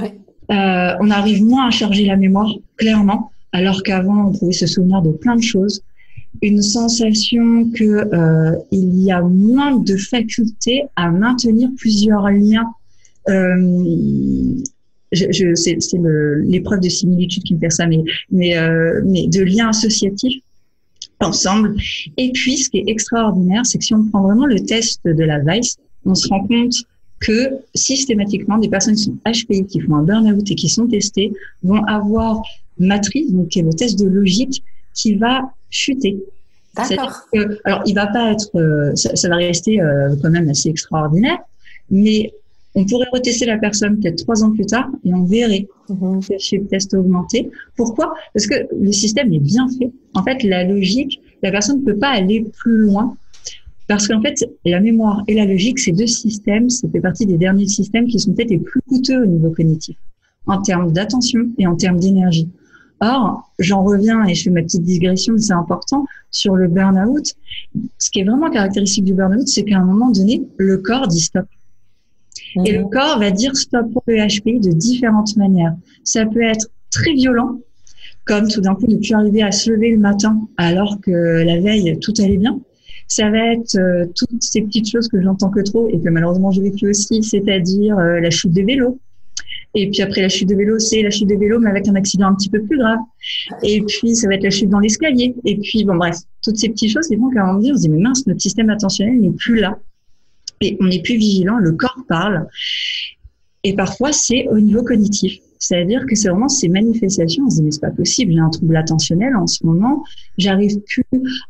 Euh, 0.00 0.96
on 1.00 1.10
arrive 1.10 1.44
moins 1.44 1.68
à 1.68 1.70
charger 1.70 2.06
la 2.06 2.16
mémoire, 2.16 2.52
clairement, 2.76 3.30
alors 3.52 3.82
qu'avant, 3.82 4.28
on 4.28 4.32
pouvait 4.32 4.52
se 4.52 4.66
souvenir 4.66 5.02
de 5.02 5.10
plein 5.10 5.36
de 5.36 5.42
choses. 5.42 5.82
Une 6.42 6.62
sensation 6.62 7.70
que 7.70 7.84
euh, 7.84 8.56
il 8.70 9.00
y 9.00 9.10
a 9.10 9.20
moins 9.22 9.76
de 9.76 9.96
faculté 9.96 10.84
à 10.96 11.10
maintenir 11.10 11.68
plusieurs 11.76 12.28
liens. 12.30 12.72
Euh, 13.28 14.54
je, 15.12 15.26
je, 15.30 15.54
c'est 15.54 15.78
l'épreuve 16.44 16.80
de 16.80 16.88
similitude 16.88 17.42
qui 17.42 17.54
me 17.54 17.60
fait 17.60 17.70
ça, 17.70 17.86
mais, 17.86 18.02
mais, 18.30 18.56
euh, 18.56 19.02
mais 19.04 19.26
de 19.26 19.42
liens 19.42 19.68
associatifs 19.68 20.42
ensemble. 21.20 21.76
Et 22.16 22.32
puis, 22.32 22.56
ce 22.56 22.70
qui 22.70 22.78
est 22.78 22.84
extraordinaire, 22.88 23.66
c'est 23.66 23.78
que 23.78 23.84
si 23.84 23.94
on 23.94 24.04
prend 24.04 24.22
vraiment 24.22 24.46
le 24.46 24.60
test 24.60 25.00
de 25.04 25.24
la 25.24 25.38
VICE, 25.40 25.76
on 26.04 26.14
se 26.14 26.28
rend 26.28 26.46
compte 26.46 26.74
que 27.20 27.50
systématiquement, 27.74 28.56
des 28.58 28.68
personnes 28.68 28.94
qui 28.94 29.04
sont 29.04 29.18
HPI, 29.26 29.66
qui 29.66 29.80
font 29.80 29.96
un 29.96 30.02
burn-out 30.02 30.50
et 30.50 30.54
qui 30.54 30.68
sont 30.68 30.86
testées, 30.86 31.32
vont 31.62 31.84
avoir 31.84 32.42
matrice, 32.78 33.30
donc 33.30 33.48
qui 33.48 33.58
est 33.58 33.62
le 33.62 33.74
test 33.74 33.98
de 33.98 34.06
logique, 34.06 34.62
qui 34.94 35.14
va 35.14 35.52
chuter. 35.68 36.16
D'accord. 36.74 37.26
Alors, 37.64 37.82
il 37.84 37.94
va 37.94 38.06
pas 38.06 38.32
être, 38.32 38.48
euh, 38.56 38.94
ça, 38.94 39.14
ça, 39.16 39.28
va 39.28 39.36
rester 39.36 39.80
euh, 39.80 40.14
quand 40.22 40.30
même 40.30 40.48
assez 40.48 40.70
extraordinaire, 40.70 41.38
mais 41.90 42.32
on 42.74 42.84
pourrait 42.86 43.08
retester 43.12 43.46
la 43.46 43.58
personne 43.58 43.98
peut-être 43.98 44.22
trois 44.22 44.44
ans 44.44 44.52
plus 44.52 44.66
tard 44.66 44.88
et 45.04 45.12
on 45.12 45.24
verrait 45.24 45.66
mmh. 45.88 46.20
le 46.52 46.66
test 46.66 46.94
augmenter. 46.94 47.50
Pourquoi? 47.76 48.14
Parce 48.32 48.46
que 48.46 48.54
le 48.78 48.92
système 48.92 49.32
est 49.32 49.40
bien 49.40 49.68
fait. 49.78 49.90
En 50.14 50.22
fait, 50.22 50.42
la 50.44 50.64
logique, 50.64 51.20
la 51.42 51.50
personne 51.50 51.80
ne 51.80 51.84
peut 51.84 51.98
pas 51.98 52.10
aller 52.10 52.46
plus 52.58 52.78
loin 52.78 53.16
parce 53.90 54.06
qu'en 54.06 54.22
fait, 54.22 54.36
la 54.64 54.78
mémoire 54.78 55.24
et 55.26 55.34
la 55.34 55.46
logique, 55.46 55.80
ces 55.80 55.90
deux 55.90 56.06
systèmes, 56.06 56.70
ça 56.70 56.88
fait 56.88 57.00
partie 57.00 57.26
des 57.26 57.36
derniers 57.36 57.66
systèmes 57.66 58.06
qui 58.06 58.20
sont 58.20 58.32
peut-être 58.32 58.50
les 58.50 58.60
plus 58.60 58.80
coûteux 58.82 59.24
au 59.24 59.26
niveau 59.26 59.50
cognitif, 59.50 59.96
en 60.46 60.62
termes 60.62 60.92
d'attention 60.92 61.48
et 61.58 61.66
en 61.66 61.74
termes 61.74 61.98
d'énergie. 61.98 62.48
Or, 63.00 63.50
j'en 63.58 63.82
reviens 63.82 64.24
et 64.26 64.34
je 64.34 64.44
fais 64.44 64.50
ma 64.50 64.62
petite 64.62 64.84
digression, 64.84 65.32
mais 65.32 65.40
c'est 65.40 65.54
important, 65.54 66.06
sur 66.30 66.54
le 66.54 66.68
burn-out. 66.68 67.34
Ce 67.98 68.10
qui 68.10 68.20
est 68.20 68.24
vraiment 68.24 68.48
caractéristique 68.48 69.06
du 69.06 69.14
burn-out, 69.14 69.48
c'est 69.48 69.64
qu'à 69.64 69.78
un 69.78 69.84
moment 69.84 70.12
donné, 70.12 70.42
le 70.58 70.78
corps 70.78 71.08
dit 71.08 71.18
stop. 71.18 71.46
Et 72.64 72.72
le 72.72 72.84
corps 72.84 73.18
va 73.18 73.30
dire 73.30 73.56
stop 73.56 73.92
pour 73.92 74.02
le 74.06 74.16
HPI 74.16 74.60
de 74.60 74.72
différentes 74.72 75.36
manières. 75.36 75.74
Ça 76.04 76.26
peut 76.26 76.42
être 76.42 76.68
très 76.90 77.12
violent, 77.12 77.60
comme 78.24 78.48
tout 78.48 78.60
d'un 78.60 78.74
coup 78.74 78.86
ne 78.86 78.96
plus 78.96 79.12
arriver 79.12 79.42
à 79.42 79.52
se 79.52 79.70
lever 79.70 79.90
le 79.90 79.98
matin 79.98 80.40
alors 80.56 81.00
que 81.00 81.42
la 81.44 81.60
veille 81.60 81.98
tout 82.00 82.14
allait 82.18 82.38
bien. 82.38 82.60
Ça 83.06 83.28
va 83.28 83.54
être 83.54 83.76
euh, 83.76 84.06
toutes 84.14 84.42
ces 84.42 84.62
petites 84.62 84.88
choses 84.88 85.08
que 85.08 85.20
j'entends 85.20 85.50
que 85.50 85.60
trop 85.60 85.88
et 85.88 85.98
que 85.98 86.08
malheureusement 86.08 86.52
j'ai 86.52 86.62
vécu 86.62 86.88
aussi, 86.88 87.22
c'est-à-dire 87.24 87.98
euh, 87.98 88.20
la 88.20 88.30
chute 88.30 88.52
de 88.52 88.62
vélo. 88.62 89.00
Et 89.74 89.88
puis 89.90 90.02
après 90.02 90.22
la 90.22 90.28
chute 90.28 90.48
de 90.48 90.54
vélo, 90.54 90.78
c'est 90.78 91.02
la 91.02 91.10
chute 91.10 91.28
de 91.28 91.36
vélo, 91.36 91.58
mais 91.60 91.70
avec 91.70 91.86
un 91.88 91.94
accident 91.94 92.28
un 92.28 92.34
petit 92.34 92.50
peu 92.50 92.60
plus 92.62 92.78
grave. 92.78 92.98
Et 93.62 93.82
puis 93.82 94.14
ça 94.14 94.28
va 94.28 94.34
être 94.34 94.42
la 94.42 94.50
chute 94.50 94.68
dans 94.68 94.80
l'escalier. 94.80 95.34
Et 95.44 95.56
puis 95.58 95.84
bon 95.84 95.96
bref, 95.96 96.16
toutes 96.42 96.56
ces 96.56 96.68
petites 96.68 96.92
choses 96.92 97.06
qui 97.08 97.16
font 97.16 97.30
qu'à 97.30 97.42
un 97.42 97.46
moment 97.46 97.58
donné, 97.58 97.72
on 97.72 97.76
se 97.76 97.82
dit 97.82 97.88
mais 97.88 98.00
mince, 98.00 98.26
notre 98.26 98.40
système 98.40 98.70
attentionnel 98.70 99.20
n'est 99.20 99.32
plus 99.32 99.58
là 99.58 99.78
et 100.60 100.76
on 100.80 100.90
est 100.90 101.02
plus 101.02 101.16
vigilant, 101.16 101.56
le 101.56 101.72
corps 101.72 102.04
parle. 102.08 102.46
Et 103.64 103.74
parfois, 103.74 104.12
c'est 104.12 104.48
au 104.48 104.58
niveau 104.58 104.82
cognitif. 104.82 105.38
C'est-à-dire 105.58 106.06
que 106.06 106.14
c'est 106.14 106.28
vraiment 106.30 106.48
ces 106.48 106.68
manifestations. 106.68 107.44
On 107.46 107.50
se 107.50 107.56
dit, 107.56 107.62
mais 107.62 107.70
c'est 107.70 107.80
pas 107.80 107.90
possible, 107.90 108.32
j'ai 108.32 108.38
un 108.38 108.48
trouble 108.48 108.76
attentionnel 108.76 109.36
en 109.36 109.46
ce 109.46 109.64
moment. 109.64 110.02
J'arrive 110.38 110.80
plus 110.80 111.04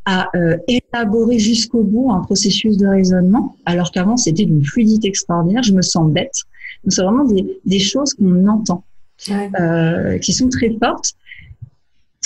à 0.04 0.28
euh, 0.36 0.56
élaborer 0.66 1.38
jusqu'au 1.38 1.84
bout 1.84 2.10
un 2.10 2.20
processus 2.20 2.76
de 2.76 2.86
raisonnement, 2.86 3.56
alors 3.66 3.92
qu'avant, 3.92 4.16
c'était 4.16 4.44
d'une 4.44 4.64
fluidité 4.64 5.08
extraordinaire. 5.08 5.62
Je 5.62 5.72
me 5.72 5.82
sens 5.82 6.10
bête. 6.10 6.42
Donc, 6.84 6.92
c'est 6.92 7.02
vraiment 7.02 7.24
des, 7.24 7.60
des 7.64 7.78
choses 7.78 8.14
qu'on 8.14 8.46
entend, 8.48 8.84
euh, 9.30 10.18
qui 10.18 10.32
sont 10.32 10.48
très 10.48 10.76
fortes 10.82 11.14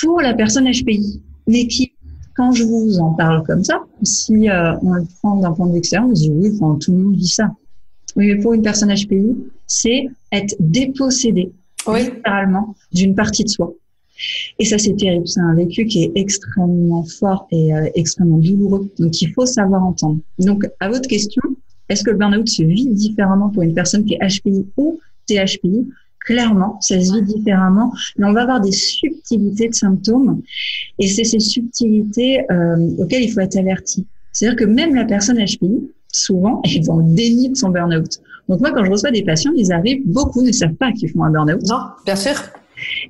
pour 0.00 0.22
la 0.22 0.32
personne 0.32 0.70
HPI, 0.70 1.20
mais 1.46 1.66
qui 1.66 1.92
quand 2.34 2.52
je 2.52 2.64
vous 2.64 2.98
en 2.98 3.12
parle 3.12 3.44
comme 3.44 3.64
ça, 3.64 3.80
si 4.02 4.48
euh, 4.48 4.76
on 4.82 4.92
le 4.92 5.04
prend 5.20 5.36
d'un 5.36 5.52
point 5.52 5.66
de 5.66 5.72
vue 5.72 5.78
extérieur, 5.78 6.08
on 6.10 6.14
se 6.14 6.22
dit 6.22 6.32
oui, 6.32 6.50
enfin, 6.54 6.78
tout 6.80 6.92
le 6.92 6.98
monde 6.98 7.16
vit 7.16 7.26
ça. 7.26 7.50
Oui, 8.16 8.28
mais 8.28 8.36
pour 8.40 8.54
une 8.54 8.62
personne 8.62 8.92
HPI, 8.94 9.36
c'est 9.66 10.06
être 10.32 10.54
dépossédé, 10.60 11.52
littéralement, 11.88 12.74
d'une 12.92 13.14
partie 13.14 13.44
de 13.44 13.48
soi. 13.48 13.72
Et 14.58 14.64
ça, 14.64 14.78
c'est 14.78 14.94
terrible. 14.94 15.26
C'est 15.26 15.40
un 15.40 15.54
vécu 15.54 15.86
qui 15.86 16.04
est 16.04 16.12
extrêmement 16.14 17.04
fort 17.04 17.48
et 17.50 17.74
euh, 17.74 17.88
extrêmement 17.94 18.38
douloureux. 18.38 18.88
Donc, 18.98 19.20
il 19.20 19.32
faut 19.32 19.46
savoir 19.46 19.82
entendre. 19.82 20.20
Donc, 20.38 20.64
à 20.78 20.88
votre 20.88 21.08
question, 21.08 21.42
est-ce 21.88 22.04
que 22.04 22.10
le 22.10 22.16
burn-out 22.16 22.48
se 22.48 22.62
vit 22.62 22.88
différemment 22.88 23.50
pour 23.50 23.62
une 23.62 23.74
personne 23.74 24.04
qui 24.04 24.14
est 24.14 24.18
HPI 24.18 24.66
ou 24.76 25.00
THPI 25.26 25.86
Clairement, 26.24 26.80
ça 26.80 26.98
se 27.00 27.14
vit 27.14 27.22
différemment, 27.22 27.92
mais 28.16 28.26
on 28.26 28.32
va 28.32 28.42
avoir 28.42 28.60
des 28.60 28.72
subtilités 28.72 29.68
de 29.68 29.74
symptômes, 29.74 30.40
et 30.98 31.06
c'est 31.06 31.24
ces 31.24 31.38
subtilités 31.38 32.40
euh, 32.50 32.76
auxquelles 32.98 33.24
il 33.24 33.30
faut 33.30 33.40
être 33.40 33.56
averti. 33.56 34.06
C'est-à-dire 34.32 34.58
que 34.58 34.64
même 34.64 34.94
la 34.94 35.04
personne 35.04 35.36
HPI, 35.36 35.90
souvent, 36.12 36.62
est 36.64 36.86
dans 36.86 36.96
le 36.96 37.14
déni 37.14 37.50
de 37.50 37.56
son 37.56 37.68
burn-out. 37.68 38.20
Donc 38.48 38.60
moi, 38.60 38.72
quand 38.72 38.84
je 38.84 38.90
reçois 38.90 39.10
des 39.10 39.22
patients, 39.22 39.52
ils 39.54 39.72
arrivent, 39.72 40.02
beaucoup 40.06 40.42
ne 40.42 40.52
savent 40.52 40.74
pas 40.74 40.92
qu'ils 40.92 41.10
font 41.10 41.24
un 41.24 41.30
burn-out. 41.30 41.62
Non, 41.68 41.78
bien 42.04 42.16
sûr. 42.16 42.34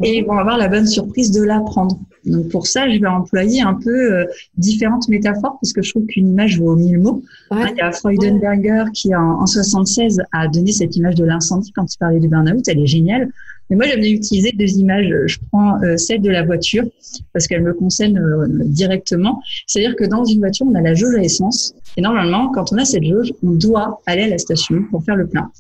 Et 0.03 0.19
ils 0.19 0.25
vont 0.25 0.39
avoir 0.39 0.59
la 0.59 0.69
bonne 0.69 0.87
surprise 0.87 1.31
de 1.31 1.43
l'apprendre. 1.43 1.99
Donc 2.25 2.49
pour 2.49 2.67
ça, 2.67 2.89
je 2.91 2.99
vais 2.99 3.07
employer 3.07 3.61
un 3.63 3.75
peu 3.75 3.91
euh, 3.91 4.25
différentes 4.57 5.09
métaphores 5.09 5.59
parce 5.61 5.73
que 5.73 5.83
je 5.83 5.91
trouve 5.91 6.07
qu'une 6.07 6.29
image 6.29 6.59
vaut 6.59 6.75
mille 6.75 6.99
mots. 6.99 7.23
Hein, 7.51 7.67
il 7.71 7.77
y 7.77 7.81
a 7.81 7.93
Freudenberger 7.93 8.85
qui 8.95 9.15
en, 9.15 9.41
en 9.41 9.47
76 9.47 10.23
a 10.33 10.49
donné 10.49 10.73
cette 10.73 10.97
image 10.97 11.17
de 11.17 11.25
l'incendie 11.25 11.73
quand 11.73 11.93
il 11.93 11.99
parlait 11.99 12.21
du 12.21 12.29
burn-out. 12.29 12.67
Elle 12.67 12.81
est 12.81 12.87
géniale. 12.87 13.31
Mais 13.71 13.77
moi, 13.77 13.87
j'aime 13.87 14.01
bien 14.01 14.13
utiliser 14.13 14.53
deux 14.53 14.79
images. 14.79 15.13
Je 15.27 15.39
prends 15.51 15.83
euh, 15.83 15.97
celle 15.97 16.21
de 16.21 16.31
la 16.31 16.43
voiture 16.43 16.85
parce 17.33 17.47
qu'elle 17.47 17.63
me 17.63 17.73
concerne 17.73 18.19
euh, 18.19 18.47
directement. 18.65 19.43
C'est-à-dire 19.67 19.97
que 19.97 20.05
dans 20.05 20.25
une 20.25 20.39
voiture, 20.39 20.67
on 20.69 20.75
a 20.75 20.81
la 20.81 20.95
jauge 20.95 21.15
à 21.15 21.23
essence. 21.23 21.75
Et 21.97 22.03
normalement, 22.03 22.51
quand 22.53 22.73
on 22.73 22.79
a 22.79 22.85
cette 22.85 23.05
jauge, 23.05 23.33
on 23.43 23.53
doit 23.53 24.01
aller 24.07 24.23
à 24.23 24.29
la 24.29 24.39
station 24.39 24.85
pour 24.91 25.03
faire 25.05 25.17
le 25.17 25.27
plein. 25.27 25.51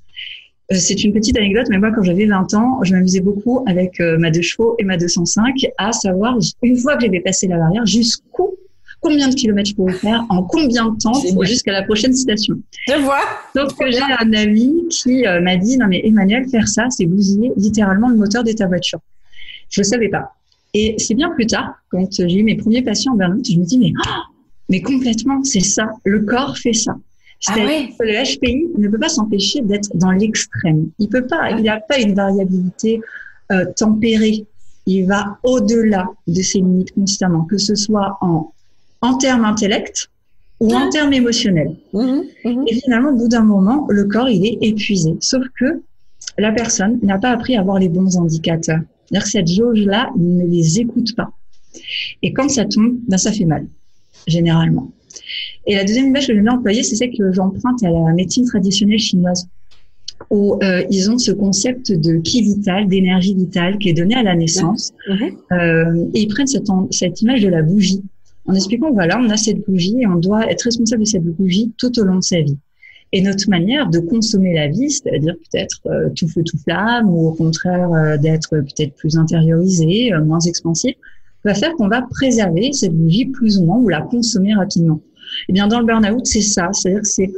Euh, 0.73 0.77
c'est 0.79 1.05
une 1.05 1.13
petite 1.13 1.37
anecdote, 1.37 1.67
mais 1.69 1.79
moi, 1.79 1.91
quand 1.95 2.03
j'avais 2.03 2.27
20 2.27 2.55
ans, 2.55 2.83
je 2.83 2.95
m'amusais 2.95 3.21
beaucoup 3.21 3.63
avec 3.67 4.01
euh, 4.01 4.17
ma 4.19 4.31
deux 4.31 4.43
chevaux 4.43 4.77
et 4.79 4.85
ma 4.85 4.97
205 4.97 5.55
à 5.79 5.93
savoir, 5.93 6.39
une 6.63 6.77
fois 6.79 6.97
que 6.97 7.05
j'avais 7.05 7.21
passé 7.21 7.47
la 7.47 7.59
barrière, 7.59 7.85
jusqu'où, 7.85 8.57
combien 9.01 9.29
de 9.29 9.35
kilomètres 9.35 9.71
je 9.71 9.75
pouvais 9.75 9.93
faire, 9.93 10.25
en 10.31 10.43
combien 10.43 10.91
de 10.91 10.97
temps 10.99 11.13
jusqu'à 11.43 11.73
la 11.73 11.83
prochaine 11.83 12.15
station. 12.15 12.55
Je 12.89 12.95
vois. 12.95 13.21
Donc, 13.55 13.73
j'ai 13.87 14.01
un 14.01 14.33
ami 14.33 14.89
qui 14.89 15.27
euh, 15.27 15.43
m'a 15.43 15.57
dit, 15.57 15.77
non 15.77 15.87
mais 15.87 16.01
Emmanuel, 16.07 16.49
faire 16.49 16.67
ça, 16.67 16.87
c'est 16.89 17.05
bousiller 17.05 17.53
littéralement 17.57 18.09
le 18.09 18.17
moteur 18.17 18.43
de 18.43 18.53
ta 18.53 18.67
voiture. 18.67 19.01
Je 19.69 19.83
ne 19.83 19.85
savais 19.85 20.09
pas. 20.09 20.33
Et 20.73 20.95
c'est 20.99 21.15
bien 21.15 21.31
plus 21.31 21.47
tard, 21.47 21.75
quand 21.91 22.09
j'ai 22.11 22.39
eu 22.39 22.43
mes 22.43 22.57
premiers 22.57 22.83
patients 22.83 23.13
en 23.13 23.17
burn 23.17 23.41
je 23.45 23.59
me 23.59 23.65
dis, 23.65 23.79
mais, 23.79 23.93
oh, 24.07 24.21
mais 24.71 24.81
complètement, 24.81 25.45
c'est 25.45 25.61
ça. 25.61 25.91
Le 26.05 26.21
corps 26.21 26.57
fait 26.57 26.73
ça. 26.73 26.97
Ah 27.49 27.57
le 27.57 28.37
HPI 28.37 28.69
ne 28.79 28.89
peut 28.89 28.99
pas 28.99 29.09
s'empêcher 29.09 29.61
d'être 29.61 29.91
dans 29.95 30.13
l'extrême. 30.13 30.91
Il 30.99 31.09
peut 31.09 31.27
pas, 31.27 31.51
il 31.51 31.63
n'y 31.63 31.69
a 31.69 31.81
pas 31.81 31.99
une 31.99 32.15
variabilité 32.15 33.01
euh, 33.53 33.65
tempérée. 33.77 34.47
Il 34.87 35.07
va 35.07 35.39
au-delà 35.43 36.07
de 36.27 36.43
ses 36.43 36.59
limites 36.59 36.93
constamment, 36.93 37.45
que 37.45 37.59
ce 37.59 37.75
soit 37.75 38.19
en, 38.21 38.53
en 39.01 39.19
termes 39.19 39.45
intellect 39.45 40.11
ou 40.61 40.73
en 40.75 40.89
termes 40.91 41.13
émotionnels. 41.13 41.77
Mmh 41.93 42.21
mmh 42.45 42.65
Et 42.69 42.75
finalement, 42.81 43.11
au 43.11 43.17
bout 43.17 43.29
d'un 43.29 43.43
moment, 43.43 43.87
le 43.91 44.05
corps, 44.05 44.29
il 44.29 44.45
est 44.47 44.59
épuisé. 44.63 45.17
Sauf 45.21 45.45
que 45.59 45.83
la 46.39 46.53
personne 46.53 46.99
n'a 47.03 47.19
pas 47.19 47.31
appris 47.31 47.57
à 47.57 47.61
avoir 47.61 47.79
les 47.79 47.89
bons 47.89 48.17
indicateurs. 48.19 48.81
C'est-à-dire 49.07 49.25
que 49.25 49.31
cette 49.31 49.49
jauge-là, 49.49 50.11
il 50.17 50.37
ne 50.37 50.47
les 50.47 50.81
écoute 50.81 51.15
pas. 51.15 51.31
Et 52.23 52.33
quand 52.33 52.49
ça 52.49 52.65
tombe, 52.65 52.97
ben 53.09 53.19
ça 53.19 53.33
fait 53.33 53.45
mal, 53.45 53.67
généralement. 54.27 54.91
Et 55.67 55.75
la 55.75 55.85
deuxième 55.85 56.07
image 56.07 56.27
que 56.27 56.35
j'aime 56.35 56.45
bien 56.45 56.55
employer, 56.55 56.83
c'est 56.83 56.97
celle 56.97 57.17
que 57.17 57.33
j'emprunte 57.33 57.83
à 57.83 57.91
la 57.91 58.13
médecine 58.13 58.47
traditionnelle 58.47 58.99
chinoise, 58.99 59.49
où 60.31 60.59
euh, 60.63 60.83
ils 60.91 61.11
ont 61.11 61.19
ce 61.19 61.33
concept 61.33 61.93
de 61.93 62.19
ki 62.19 62.43
vital, 62.43 62.89
d'énergie 62.89 63.35
vitale, 63.35 63.79
qui 63.79 63.89
est 63.89 63.95
donné 63.95 64.15
à 64.15 64.23
la 64.23 64.35
naissance. 64.35 64.93
Euh, 65.53 66.07
et 66.15 66.23
ils 66.23 66.29
prennent 66.29 66.47
cette, 66.47 66.69
cette 66.91 67.23
image 67.23 67.43
de 67.43 67.49
la 67.49 67.63
bougie, 67.63 68.03
en 68.47 68.55
expliquant 68.55 68.93
voilà, 68.93 69.19
on 69.19 69.31
a 69.31 69.37
cette 69.37 69.65
bougie 69.67 69.97
et 70.01 70.07
on 70.07 70.17
doit 70.17 70.51
être 70.51 70.63
responsable 70.63 71.03
de 71.03 71.09
cette 71.09 71.25
bougie 71.25 71.73
tout 71.79 71.99
au 71.99 72.05
long 72.05 72.17
de 72.17 72.23
sa 72.23 72.41
vie. 72.41 72.59
Et 73.13 73.23
notre 73.23 73.49
manière 73.49 73.89
de 73.89 74.01
consommer 74.01 74.55
la 74.55 74.69
vie, 74.69 74.91
c'est-à-dire 74.91 75.35
peut-être 75.37 75.81
euh, 75.87 76.09
tout 76.17 76.27
feu 76.29 76.43
tout 76.43 76.59
flamme, 76.59 77.09
ou 77.09 77.29
au 77.29 77.33
contraire 77.33 77.93
euh, 77.93 78.17
d'être 78.19 78.51
peut-être 78.51 78.95
plus 78.95 79.17
intériorisé, 79.17 80.13
euh, 80.13 80.25
moins 80.25 80.41
expansif, 80.41 80.97
va 81.45 81.55
faire 81.55 81.73
qu'on 81.75 81.89
va 81.89 82.03
préserver 82.03 82.73
cette 82.73 82.93
bougie 82.93 83.27
plus 83.27 83.59
ou 83.59 83.67
moins 83.67 83.79
ou 83.79 83.89
la 83.89 84.03
consommer 84.03 84.55
rapidement. 84.55 85.01
Et 85.41 85.45
eh 85.51 85.53
bien 85.53 85.67
dans 85.69 85.81
le 85.81 85.87
burn-out, 85.87 86.27
c'est 86.27 86.41
ça, 86.41 86.71
c'est-à-dire 86.73 87.03
que 87.03 87.09
c'est 87.09 87.31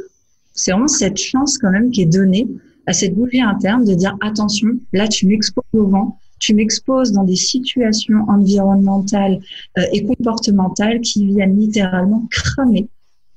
c'est 0.53 0.71
vraiment 0.71 0.87
cette 0.87 1.17
chance 1.17 1.57
quand 1.59 1.71
même 1.71 1.91
qui 1.91 2.01
est 2.01 2.05
donnée 2.05 2.47
à 2.87 2.93
cette 2.93 3.13
bougie 3.13 3.41
interne 3.41 3.85
de 3.85 3.93
dire 3.93 4.17
attention, 4.21 4.69
là 4.91 5.07
tu 5.07 5.27
m'exposes 5.27 5.63
au 5.73 5.85
vent, 5.85 6.17
tu 6.39 6.55
m'exposes 6.55 7.11
dans 7.11 7.23
des 7.23 7.35
situations 7.35 8.25
environnementales 8.27 9.39
euh, 9.77 9.83
et 9.93 10.03
comportementales 10.03 11.01
qui 11.01 11.25
viennent 11.25 11.59
littéralement 11.59 12.27
cramer 12.31 12.87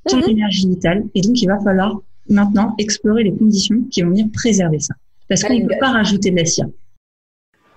ton 0.07 0.19
mhm. 0.19 0.31
énergie 0.31 0.69
vitale. 0.69 1.05
Et 1.15 1.21
donc 1.21 1.41
il 1.43 1.47
va 1.47 1.59
falloir 1.61 2.01
maintenant 2.29 2.75
explorer 2.79 3.25
les 3.25 3.35
conditions 3.35 3.83
qui 3.91 4.03
vont 4.03 4.11
venir 4.11 4.27
préserver 4.33 4.81
ça. 4.81 4.95
Parce 5.29 5.43
qu'on 5.43 5.59
ne 5.59 5.67
peut 5.67 5.79
pas 5.79 5.93
rajouter 5.93 6.31
de 6.31 6.37
la 6.37 6.45
cire. 6.45 6.67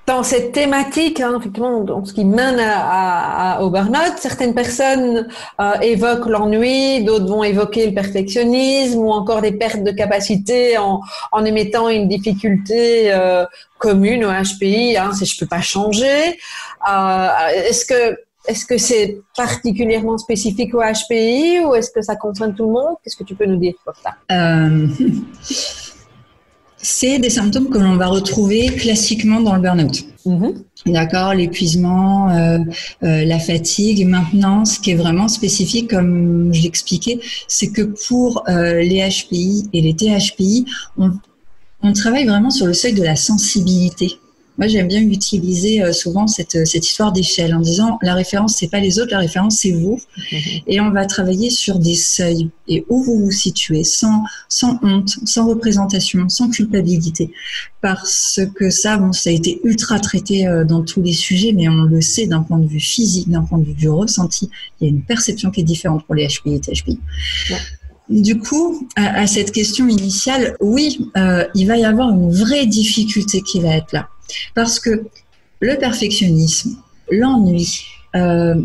Dans 0.06 0.24
cette 0.24 0.52
thématique, 0.52 1.22
hein, 1.22 1.38
effectivement, 1.40 1.80
dans 1.82 2.04
ce 2.04 2.14
qui 2.14 2.26
mène 2.26 2.60
à, 2.60 3.56
à, 3.56 3.62
au 3.62 3.70
burn-out, 3.70 4.16
certaines 4.18 4.54
personnes 4.54 5.30
euh, 5.62 5.74
évoquent 5.82 6.28
l'ennui, 6.28 7.04
d'autres 7.06 7.28
vont 7.28 7.44
évoquer 7.44 7.88
le 7.88 7.94
perfectionnisme 7.94 9.00
ou 9.00 9.12
encore 9.12 9.42
des 9.42 9.54
pertes 9.54 9.82
de 9.84 9.92
capacité 9.92 10.78
en, 10.78 11.00
en 11.32 11.46
émettant 11.46 11.88
une 11.88 12.10
difficulté 12.10 13.14
euh, 13.14 13.46
commune 13.78 14.26
au 14.26 14.30
HPI, 14.30 14.98
hein, 14.98 15.14
si 15.14 15.26
je 15.26 15.40
peux 15.40 15.48
pas 15.48 15.62
changer. 15.62 16.38
Euh, 16.90 17.28
est-ce 17.68 17.86
que 17.86 18.18
est-ce 18.46 18.66
que 18.66 18.78
c'est 18.78 19.22
particulièrement 19.38 20.18
spécifique 20.18 20.76
au 20.76 20.82
HPI 20.82 21.62
ou 21.66 21.76
est-ce 21.76 21.92
que 21.92 22.02
ça 22.02 22.18
concerne 22.18 22.54
tout 22.54 22.66
le 22.66 22.74
monde? 22.74 22.96
Qu'est-ce 23.02 23.16
que 23.16 23.24
tu 23.24 23.36
peux 23.36 23.46
nous 23.46 23.56
dire 23.56 23.74
sur 23.86 23.94
ça 23.96 24.18
C'est 26.84 27.18
des 27.18 27.32
symptômes 27.32 27.70
que 27.70 27.80
l'on 27.80 27.96
va 27.96 28.08
retrouver 28.08 28.68
classiquement 28.68 29.42
dans 29.42 29.56
le 29.56 29.62
burn-out. 29.62 30.04
Mm-hmm. 30.26 30.54
D'accord, 30.86 31.34
l'épuisement, 31.34 32.30
euh, 32.30 32.60
euh, 33.04 33.26
la 33.26 33.40
fatigue. 33.40 34.06
Maintenant, 34.06 34.66
ce 34.66 34.80
qui 34.80 34.92
est 34.92 34.96
vraiment 34.96 35.28
spécifique, 35.28 35.90
comme 35.90 36.54
je 36.54 36.62
l'expliquais, 36.62 37.20
c'est 37.48 37.72
que 37.72 37.82
pour 38.08 38.44
les 38.48 39.10
HPI 39.10 39.70
et 39.74 39.82
les 39.82 39.96
THPI, 39.96 40.66
on, 40.98 41.12
on 41.82 41.94
travaille 41.94 42.26
vraiment 42.26 42.52
sur 42.52 42.68
le 42.68 42.74
seuil 42.74 42.94
de 42.94 43.04
la 43.04 43.16
sensibilité. 43.16 44.20
Moi, 44.58 44.68
j'aime 44.68 44.88
bien 44.88 45.02
utiliser 45.02 45.82
euh, 45.82 45.94
souvent 45.94 46.28
cette, 46.28 46.68
cette 46.68 46.88
histoire 46.88 47.12
d'échelle 47.12 47.56
en 47.56 47.60
disant 47.60 47.98
la 48.02 48.14
référence, 48.14 48.56
c'est 48.58 48.68
pas 48.68 48.80
les 48.80 49.00
autres, 49.00 49.12
la 49.12 49.20
référence, 49.20 49.58
c'est 49.58 49.72
vous. 49.72 50.00
Mhm. 50.32 50.40
Et 50.68 50.80
on 50.80 50.92
va 50.92 51.06
travailler 51.06 51.50
sur 51.50 51.80
des 51.80 51.96
seuils 51.96 52.50
et 52.68 52.86
où 52.90 53.04
vous 53.04 53.26
vous 53.26 53.32
situez, 53.32 53.84
sans, 53.84 54.24
sans 54.50 54.80
honte, 54.84 55.18
sans 55.26 55.48
représentation, 55.48 56.30
sans 56.30 56.50
culpabilité. 56.50 57.32
Parce 57.82 58.40
que 58.56 58.70
ça, 58.70 58.98
bon, 58.98 59.12
ça 59.12 59.30
a 59.30 59.34
été 59.34 59.60
ultra 59.64 60.00
traité 60.00 60.48
euh, 60.48 60.64
dans 60.64 60.84
tous 60.84 61.02
les 61.02 61.14
sujets, 61.14 61.52
mais 61.54 61.68
on 61.68 61.84
le 61.84 62.02
sait 62.02 62.28
d'un 62.28 62.44
point 62.44 62.60
de 62.60 62.68
vue 62.68 62.80
physique, 62.80 63.30
d'un 63.30 63.44
point 63.44 63.58
de 63.58 63.66
vue 63.66 63.74
du 63.74 63.90
ressenti, 63.90 64.50
il 64.80 64.84
y 64.84 64.88
a 64.88 64.90
une 64.94 65.02
perception 65.02 65.52
qui 65.52 65.62
est 65.62 65.66
différente 65.66 66.06
pour 66.06 66.16
les 66.16 66.28
HPI 66.28 66.56
et 66.56 66.60
THPI. 66.60 67.00
Du 68.10 68.38
coup, 68.38 68.88
à, 68.96 69.26
cette 69.28 69.52
question 69.52 69.88
initiale, 69.88 70.56
oui, 70.60 71.10
euh, 71.18 71.46
il 71.56 71.68
va 71.68 71.78
y 71.78 71.86
avoir 71.86 72.10
une 72.10 72.32
vraie 72.32 72.68
difficulté 72.68 73.42
qui 73.42 73.62
va 73.62 73.76
être 73.76 73.94
là. 73.94 74.10
Parce 74.56 74.80
que 74.80 75.06
le 75.60 75.78
perfectionnisme, 75.78 76.78
l'ennui, 77.12 77.86
euh, 78.16 78.62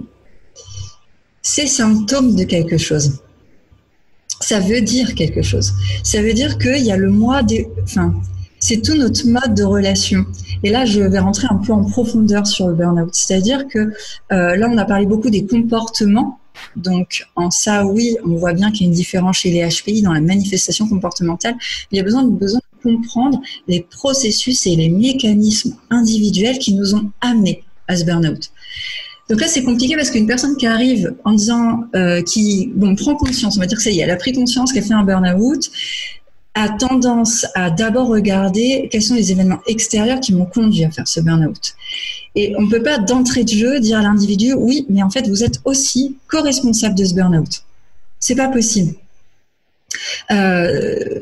c'est 1.42 1.66
symptôme 1.66 2.34
de 2.34 2.44
quelque 2.44 2.78
chose. 2.78 3.20
Ça 4.40 4.60
veut 4.60 4.80
dire 4.80 5.14
quelque 5.14 5.42
chose. 5.42 5.72
Ça 6.02 6.22
veut 6.22 6.34
dire 6.34 6.58
qu'il 6.58 6.84
y 6.84 6.92
a 6.92 6.96
le 6.96 7.10
moi 7.10 7.42
des... 7.42 7.68
Enfin, 7.82 8.14
c'est 8.60 8.82
tout 8.82 8.94
notre 8.94 9.26
mode 9.26 9.54
de 9.54 9.64
relation. 9.64 10.26
Et 10.62 10.70
là, 10.70 10.84
je 10.84 11.00
vais 11.00 11.18
rentrer 11.18 11.46
un 11.50 11.56
peu 11.56 11.72
en 11.72 11.84
profondeur 11.84 12.46
sur 12.46 12.68
le 12.68 12.74
burn-out. 12.74 13.10
C'est-à-dire 13.12 13.66
que 13.68 13.78
euh, 14.32 14.56
là, 14.56 14.68
on 14.70 14.76
a 14.78 14.84
parlé 14.84 15.06
beaucoup 15.06 15.30
des 15.30 15.46
comportements. 15.46 16.38
Donc, 16.74 17.24
en 17.36 17.50
ça, 17.50 17.86
oui, 17.86 18.16
on 18.24 18.36
voit 18.36 18.52
bien 18.52 18.72
qu'il 18.72 18.82
y 18.82 18.84
a 18.84 18.88
une 18.88 18.96
différence 18.96 19.38
chez 19.38 19.50
les 19.50 19.68
HPI 19.68 20.02
dans 20.02 20.12
la 20.12 20.20
manifestation 20.20 20.88
comportementale. 20.88 21.54
Il 21.92 21.96
y 21.96 22.00
a 22.00 22.02
besoin, 22.02 22.24
besoin 22.24 22.60
comprendre 22.88 23.40
les 23.66 23.80
processus 23.80 24.66
et 24.66 24.76
les 24.76 24.88
mécanismes 24.88 25.76
individuels 25.90 26.58
qui 26.58 26.74
nous 26.74 26.94
ont 26.94 27.10
amenés 27.20 27.62
à 27.86 27.96
ce 27.96 28.04
burn-out. 28.04 28.50
Donc 29.28 29.40
là, 29.40 29.48
c'est 29.48 29.62
compliqué 29.62 29.94
parce 29.94 30.10
qu'une 30.10 30.26
personne 30.26 30.56
qui 30.56 30.66
arrive 30.66 31.14
en 31.24 31.32
disant, 31.32 31.84
euh, 31.94 32.22
qui 32.22 32.72
bon, 32.74 32.94
prend 32.96 33.14
conscience, 33.14 33.56
on 33.56 33.60
va 33.60 33.66
dire 33.66 33.76
que 33.76 33.84
ça 33.84 33.90
y 33.90 34.00
est, 34.00 34.02
elle 34.02 34.10
a 34.10 34.16
pris 34.16 34.32
conscience 34.32 34.72
qu'elle 34.72 34.84
fait 34.84 34.94
un 34.94 35.04
burn-out, 35.04 35.70
a 36.54 36.70
tendance 36.70 37.46
à 37.54 37.70
d'abord 37.70 38.08
regarder 38.08 38.88
quels 38.90 39.02
sont 39.02 39.14
les 39.14 39.30
événements 39.30 39.60
extérieurs 39.66 40.20
qui 40.20 40.32
m'ont 40.34 40.46
conduit 40.46 40.84
à 40.84 40.90
faire 40.90 41.06
ce 41.06 41.20
burn-out. 41.20 41.74
Et 42.34 42.54
on 42.56 42.62
ne 42.62 42.70
peut 42.70 42.82
pas 42.82 42.98
d'entrée 42.98 43.44
de 43.44 43.50
jeu 43.50 43.80
dire 43.80 43.98
à 43.98 44.02
l'individu, 44.02 44.54
oui, 44.54 44.86
mais 44.88 45.02
en 45.02 45.10
fait, 45.10 45.28
vous 45.28 45.44
êtes 45.44 45.60
aussi 45.64 46.16
co-responsable 46.28 46.94
de 46.94 47.04
ce 47.04 47.14
burn-out. 47.14 47.64
C'est 48.18 48.34
pas 48.34 48.48
possible. 48.48 48.94
Euh, 50.30 51.20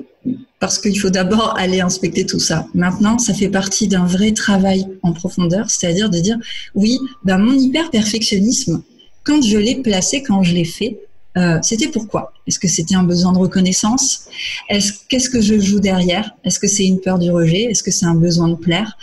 parce 0.58 0.78
qu'il 0.78 0.98
faut 0.98 1.10
d'abord 1.10 1.56
aller 1.58 1.80
inspecter 1.80 2.24
tout 2.24 2.40
ça. 2.40 2.66
Maintenant, 2.74 3.18
ça 3.18 3.34
fait 3.34 3.48
partie 3.48 3.88
d'un 3.88 4.06
vrai 4.06 4.32
travail 4.32 4.86
en 5.02 5.12
profondeur, 5.12 5.70
c'est-à-dire 5.70 6.08
de 6.08 6.18
dire, 6.18 6.38
oui, 6.74 6.98
ben 7.24 7.38
mon 7.38 7.52
hyper-perfectionnisme, 7.52 8.82
quand 9.24 9.42
je 9.42 9.58
l'ai 9.58 9.76
placé, 9.76 10.22
quand 10.22 10.42
je 10.42 10.54
l'ai 10.54 10.64
fait, 10.64 10.98
euh, 11.36 11.58
c'était 11.62 11.88
pourquoi? 11.88 12.32
Est-ce 12.46 12.58
que 12.58 12.68
c'était 12.68 12.94
un 12.94 13.02
besoin 13.02 13.32
de 13.32 13.38
reconnaissance? 13.38 14.26
Est-ce 14.70 14.92
qu'est-ce 15.08 15.28
que 15.28 15.42
je 15.42 15.58
joue 15.58 15.80
derrière? 15.80 16.30
Est-ce 16.44 16.58
que 16.58 16.66
c'est 16.66 16.86
une 16.86 17.00
peur 17.00 17.18
du 17.18 17.30
rejet? 17.30 17.64
Est-ce 17.64 17.82
que 17.82 17.90
c'est 17.90 18.06
un 18.06 18.14
besoin 18.14 18.48
de 18.48 18.54
plaire? 18.54 18.96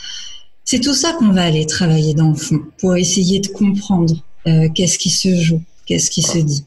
C'est 0.65 0.80
tout 0.80 0.95
ça 0.95 1.13
qu'on 1.13 1.30
va 1.30 1.43
aller 1.43 1.67
travailler 1.67 2.15
dans 2.15 2.30
le 2.30 2.36
fond 2.36 2.60
pour 2.80 2.95
essayer 2.95 3.39
de 3.39 3.49
comprendre 3.49 4.15
euh, 4.47 4.69
qu'est-ce 4.73 4.97
qui 4.97 5.12
se 5.12 5.36
joue, 5.36 5.62
qu'est-ce 5.86 6.10
qui 6.10 6.23
se 6.23 6.39
dit. 6.39 6.63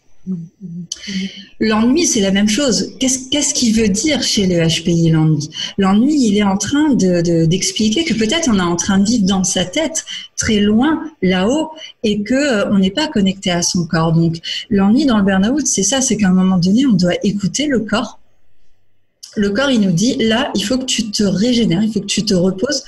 L'ennui, 1.60 2.06
c'est 2.06 2.20
la 2.20 2.30
même 2.30 2.48
chose. 2.48 2.94
Qu'est-ce 2.98 3.54
qu'il 3.54 3.74
veut 3.74 3.88
dire 3.88 4.22
chez 4.22 4.46
le 4.46 4.66
HPI, 4.66 5.10
l'ennui? 5.10 5.48
L'ennui, 5.78 6.28
il 6.28 6.36
est 6.36 6.42
en 6.42 6.56
train 6.56 6.94
d'expliquer 6.94 8.04
que 8.04 8.14
peut-être 8.14 8.48
on 8.50 8.58
est 8.58 8.62
en 8.62 8.76
train 8.76 8.98
de 8.98 9.06
vivre 9.06 9.24
dans 9.24 9.44
sa 9.44 9.64
tête, 9.64 10.04
très 10.36 10.60
loin, 10.60 11.04
là-haut, 11.22 11.70
et 12.02 12.22
que 12.22 12.34
euh, 12.34 12.70
on 12.70 12.78
n'est 12.78 12.90
pas 12.90 13.08
connecté 13.08 13.50
à 13.50 13.62
son 13.62 13.86
corps. 13.86 14.12
Donc, 14.12 14.36
l'ennui 14.68 15.06
dans 15.06 15.18
le 15.18 15.24
burn-out, 15.24 15.66
c'est 15.66 15.82
ça, 15.82 16.00
c'est 16.00 16.16
qu'à 16.16 16.28
un 16.28 16.34
moment 16.34 16.58
donné, 16.58 16.86
on 16.86 16.92
doit 16.92 17.14
écouter 17.22 17.66
le 17.66 17.80
corps. 17.80 18.20
Le 19.36 19.50
corps, 19.50 19.70
il 19.70 19.80
nous 19.80 19.92
dit, 19.92 20.16
là, 20.16 20.50
il 20.54 20.64
faut 20.64 20.78
que 20.78 20.84
tu 20.86 21.10
te 21.10 21.22
régénères, 21.22 21.82
il 21.82 21.92
faut 21.92 22.00
que 22.00 22.06
tu 22.06 22.24
te 22.24 22.34
reposes. 22.34 22.82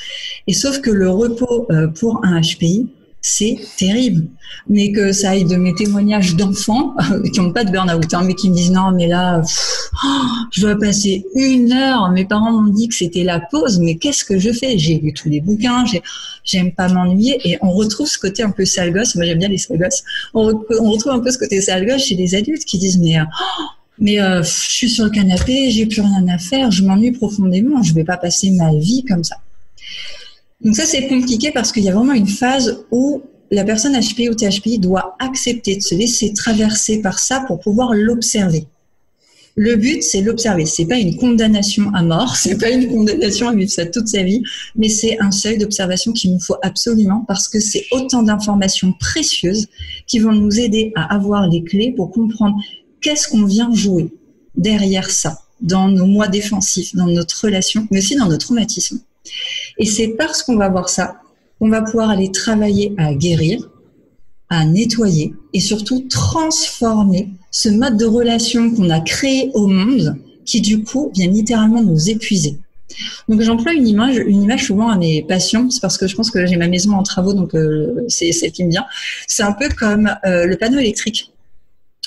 Et 0.47 0.55
sauf 0.55 0.81
que 0.81 0.91
le 0.91 1.11
repos 1.11 1.67
euh, 1.71 1.89
pour 1.89 2.25
un 2.25 2.41
HPI, 2.41 2.89
c'est 3.21 3.59
terrible. 3.77 4.29
Mais 4.69 4.93
que 4.93 5.13
ça 5.13 5.31
aille 5.31 5.45
de 5.45 5.57
mes 5.57 5.75
témoignages 5.75 6.37
d'enfants 6.37 6.95
qui 7.33 7.41
n'ont 7.41 7.53
pas 7.53 7.65
de 7.65 7.71
burn-out, 7.71 8.15
hein, 8.15 8.23
mais 8.25 8.35
qui 8.35 8.51
me 8.51 8.55
disent 8.55 8.71
non, 8.71 8.93
mais 8.93 9.07
là, 9.07 9.43
je 10.53 10.61
dois 10.61 10.77
passer 10.79 11.25
une 11.35 11.73
heure. 11.73 12.11
Mes 12.11 12.25
parents 12.25 12.53
m'ont 12.53 12.73
dit 12.73 12.89
que 12.89 12.95
c'était 12.95 13.25
la 13.25 13.41
pause, 13.41 13.81
mais 13.81 13.97
qu'est-ce 13.97 14.25
que 14.25 14.39
je 14.39 14.53
fais? 14.53 14.79
J'ai 14.79 14.99
lu 14.99 15.13
tous 15.13 15.29
les 15.29 15.41
bouquins, 15.41 15.85
j'aime 16.45 16.73
pas 16.73 16.89
m'ennuyer, 16.89 17.41
et 17.45 17.59
on 17.61 17.71
retrouve 17.71 18.09
ce 18.09 18.19
côté 18.19 18.43
un 18.43 18.51
peu 18.51 18.65
sale 18.65 18.93
gosse. 18.93 19.15
Moi, 19.17 19.27
j'aime 19.27 19.39
bien 19.39 19.49
les 19.49 19.59
sale 19.59 19.79
gosses. 19.79 20.03
On, 20.35 20.47
retrouve 20.47 21.13
un 21.13 21.21
peu 21.21 21.31
ce 21.31 21.39
côté 21.39 21.61
sale 21.61 21.87
gosse 21.87 22.05
chez 22.05 22.15
les 22.15 22.35
adultes 22.35 22.65
qui 22.65 22.79
disent 22.79 22.99
mais 22.99 23.17
mais 24.01 24.21
euh, 24.21 24.43
je 24.43 24.49
suis 24.49 24.89
sur 24.89 25.05
le 25.05 25.11
canapé, 25.11 25.71
j'ai 25.71 25.87
plus 25.87 26.03
rien 26.03 26.27
à 26.29 26.39
faire, 26.39 26.71
je 26.71 26.85
m'ennuie 26.85 27.11
profondément, 27.11 27.83
je 27.83 27.93
vais 27.95 28.05
pas 28.05 28.17
passer 28.17 28.51
ma 28.53 28.73
vie 28.75 29.05
comme 29.05 29.25
ça. 29.25 29.37
Donc 30.61 30.75
ça, 30.75 30.85
c'est 30.87 31.07
compliqué 31.07 31.53
parce 31.53 31.73
qu'il 31.73 31.85
y 31.85 31.89
a 31.89 31.95
vraiment 31.95 32.15
une 32.15 32.27
phase 32.27 32.85
où 32.91 33.23
la 33.51 33.65
personne 33.65 33.99
HPI 33.99 34.29
ou 34.29 34.35
THPI 34.35 34.79
doit 34.79 35.17
accepter 35.21 35.77
de 35.77 35.83
se 35.83 35.95
laisser 35.95 36.33
traverser 36.33 37.01
par 37.01 37.19
ça 37.19 37.45
pour 37.47 37.61
pouvoir 37.61 37.95
l'observer. 37.95 38.67
Le 39.61 39.75
but, 39.75 40.05
c'est 40.05 40.21
l'observer. 40.21 40.67
C'est 40.67 40.87
pas 40.87 40.99
une 40.99 41.17
condamnation 41.17 41.93
à 41.95 42.03
mort, 42.03 42.37
c'est 42.43 42.59
pas 42.59 42.71
une 42.71 42.89
condamnation 42.89 43.49
à 43.49 43.55
vivre 43.55 43.71
ça 43.71 43.87
toute 43.87 44.09
sa 44.09 44.23
vie, 44.23 44.43
mais 44.77 44.89
c'est 44.89 45.19
un 45.21 45.31
seuil 45.31 45.59
d'observation 45.59 46.13
qu'il 46.13 46.33
nous 46.33 46.41
faut 46.41 46.57
absolument 46.63 47.25
parce 47.27 47.49
que 47.49 47.59
c'est 47.59 47.87
autant 47.91 48.23
d'informations 48.23 48.93
précieuses 48.93 49.67
qui 50.07 50.19
vont 50.19 50.33
nous 50.33 50.61
aider 50.61 50.93
à 50.95 51.15
avoir 51.15 51.49
les 51.49 51.65
clés 51.65 51.93
pour 51.97 52.11
comprendre 52.11 52.57
qu'est-ce 53.01 53.29
qu'on 53.29 53.45
vient 53.45 53.73
jouer 53.73 54.13
derrière 54.57 55.11
ça, 55.11 55.41
dans 55.61 55.89
nos 55.89 56.07
mois 56.07 56.29
défensifs, 56.29 56.95
dans 56.95 57.07
notre 57.07 57.45
relation, 57.45 57.87
mais 57.91 57.99
aussi 57.99 58.17
dans 58.17 58.27
notre 58.27 58.47
traumatisme. 58.47 59.01
Et 59.79 59.87
c'est 59.87 60.09
parce 60.09 60.43
qu'on 60.43 60.57
va 60.57 60.69
voir 60.69 60.89
ça 60.89 61.21
qu'on 61.59 61.69
va 61.69 61.83
pouvoir 61.83 62.11
aller 62.11 62.31
travailler 62.31 62.95
à 62.99 63.15
guérir, 63.15 63.69
à 64.49 64.65
nettoyer 64.65 65.35
et 65.53 65.61
surtout 65.61 66.07
transformer 66.09 67.31
ce 67.51 67.69
mode 67.69 67.97
de 67.97 68.07
relation 68.07 68.71
qu'on 68.75 68.91
a 68.91 69.01
créé 69.01 69.51
au 69.55 69.67
monde 69.67 70.17
qui 70.45 70.61
du 70.61 70.83
coup 70.83 71.11
vient 71.15 71.27
littéralement 71.27 71.83
nous 71.83 72.09
épuiser. 72.09 72.59
Donc 73.29 73.43
j'emploie 73.43 73.75
une 73.75 73.87
image, 73.87 74.17
une 74.17 74.43
image 74.43 74.65
souvent 74.65 74.89
à 74.89 74.97
mes 74.97 75.23
patients, 75.23 75.69
c'est 75.69 75.81
parce 75.81 75.99
que 75.99 76.07
je 76.07 76.17
pense 76.17 76.31
que 76.31 76.47
j'ai 76.47 76.57
ma 76.57 76.69
maison 76.69 76.93
en 76.93 77.03
travaux, 77.03 77.35
donc 77.35 77.55
euh, 77.55 78.05
c'est 78.09 78.33
celle 78.33 78.53
qui 78.53 78.65
me 78.65 78.71
vient. 78.71 78.87
C'est 79.27 79.43
un 79.43 79.53
peu 79.53 79.69
comme 79.69 80.11
euh, 80.25 80.47
le 80.47 80.57
panneau 80.57 80.79
électrique. 80.79 81.31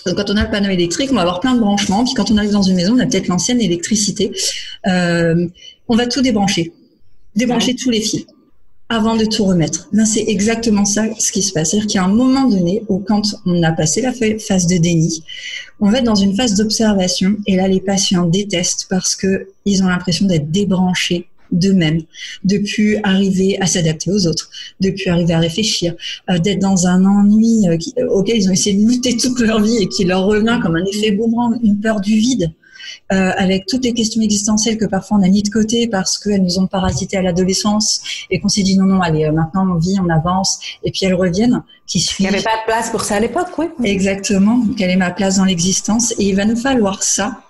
Donc, 0.08 0.16
quand 0.16 0.32
on 0.32 0.38
a 0.38 0.44
le 0.46 0.50
panneau 0.50 0.70
électrique, 0.70 1.10
on 1.12 1.16
va 1.16 1.22
avoir 1.22 1.40
plein 1.40 1.54
de 1.54 1.60
branchements. 1.60 2.04
Puis 2.04 2.16
quand 2.16 2.32
on 2.32 2.38
arrive 2.38 2.52
dans 2.52 2.64
une 2.64 2.76
maison, 2.76 2.96
on 2.96 3.00
a 3.00 3.06
peut-être 3.06 3.28
l'ancienne 3.28 3.62
électricité. 3.62 4.32
Euh, 4.88 5.48
on 5.88 5.96
va 5.96 6.08
tout 6.08 6.24
débrancher 6.24 6.74
débrancher 7.36 7.76
tous 7.76 7.90
les 7.90 8.02
fils 8.02 8.26
avant 8.92 9.16
de 9.16 9.24
tout 9.24 9.46
remettre. 9.46 9.88
Ben, 9.94 10.06
c'est 10.06 10.26
exactement 10.28 10.84
ça 10.84 11.06
ce 11.18 11.32
qui 11.32 11.42
se 11.42 11.54
passe. 11.54 11.72
C'est-à-dire 11.72 11.88
qu'il 11.88 11.96
y 11.96 12.04
a 12.04 12.04
un 12.04 12.14
moment 12.14 12.48
donné 12.50 12.84
où 12.90 13.00
quand 13.00 13.22
on 13.46 13.64
a 13.64 13.72
passé 13.72 14.02
la 14.02 14.12
phase 14.12 14.68
de 14.68 14.78
déni, 14.78 15.24
on 15.80 15.90
va 15.90 16.00
être 16.00 16.04
dans 16.04 16.16
une 16.16 16.36
phase 16.36 16.56
d'observation 16.56 17.38
et 17.48 17.56
là 17.56 17.70
les 17.70 17.80
patients 17.80 18.26
détestent 18.26 18.88
parce 18.90 19.16
que 19.16 19.48
ils 19.66 19.82
ont 19.82 19.88
l'impression 19.88 20.26
d'être 20.26 20.52
débranchés 20.52 21.28
d'eux-mêmes, 21.52 22.02
de 22.44 22.58
plus 22.58 22.98
arriver 23.04 23.58
à 23.62 23.66
s'adapter 23.66 24.12
aux 24.12 24.28
autres, 24.28 24.50
de 24.80 24.90
plus 24.90 25.08
arriver 25.10 25.34
à 25.34 25.40
réfléchir, 25.40 25.96
euh, 26.30 26.38
d'être 26.38 26.60
dans 26.60 26.88
un 26.88 27.06
ennui 27.06 27.68
euh, 27.68 28.08
auquel 28.10 28.38
ils 28.38 28.50
ont 28.50 28.54
essayé 28.54 28.82
de 28.82 28.90
lutter 28.90 29.18
toute 29.18 29.40
leur 29.40 29.62
vie 29.62 29.78
et 29.78 29.88
qui 29.88 30.04
leur 30.04 30.26
revient 30.26 30.60
comme 30.62 30.76
un 30.76 30.86
effet 30.86 31.12
boomerang, 31.12 31.58
une 31.64 31.80
peur 31.80 32.02
du 32.02 32.16
vide. 32.16 32.52
Euh, 33.12 33.32
avec 33.38 33.66
toutes 33.66 33.84
les 33.84 33.94
questions 33.94 34.22
existentielles 34.22 34.78
que 34.78 34.86
parfois 34.86 35.18
on 35.18 35.24
a 35.24 35.28
mis 35.28 35.44
de 35.44 35.50
côté 35.50 35.88
parce 35.88 36.18
qu'elles 36.18 36.44
nous 36.44 36.60
ont 36.60 36.68
parasité 36.68 37.18
à 37.18 37.22
l'adolescence 37.22 38.02
et 38.30 38.40
qu'on 38.40 38.50
s'est 38.50 38.64
dit 38.64 38.78
non, 38.78 38.86
non, 38.86 39.02
allez, 39.02 39.26
euh, 39.26 39.32
maintenant 39.32 39.68
on 39.70 39.78
vit, 39.78 39.98
on 40.00 40.10
avance, 40.10 40.60
et 40.84 40.92
puis 40.92 41.06
elles 41.06 41.14
reviennent, 41.14 41.62
qui. 41.88 42.00
Il 42.20 42.24
n'y 42.24 42.28
avait 42.28 42.42
pas 42.42 42.58
de 42.58 42.66
place 42.66 42.90
pour 42.90 43.04
ça 43.04 43.16
à 43.16 43.20
l'époque, 43.20 43.50
oui. 43.58 43.68
Exactement, 43.84 44.64
quelle 44.78 44.92
est 44.92 44.96
ma 44.96 45.12
place 45.12 45.38
dans 45.38 45.46
l'existence? 45.46 46.12
Et 46.20 46.30
il 46.30 46.36
va 46.36 46.46
nous 46.46 46.56
falloir 46.56 47.04
ça 47.04 47.42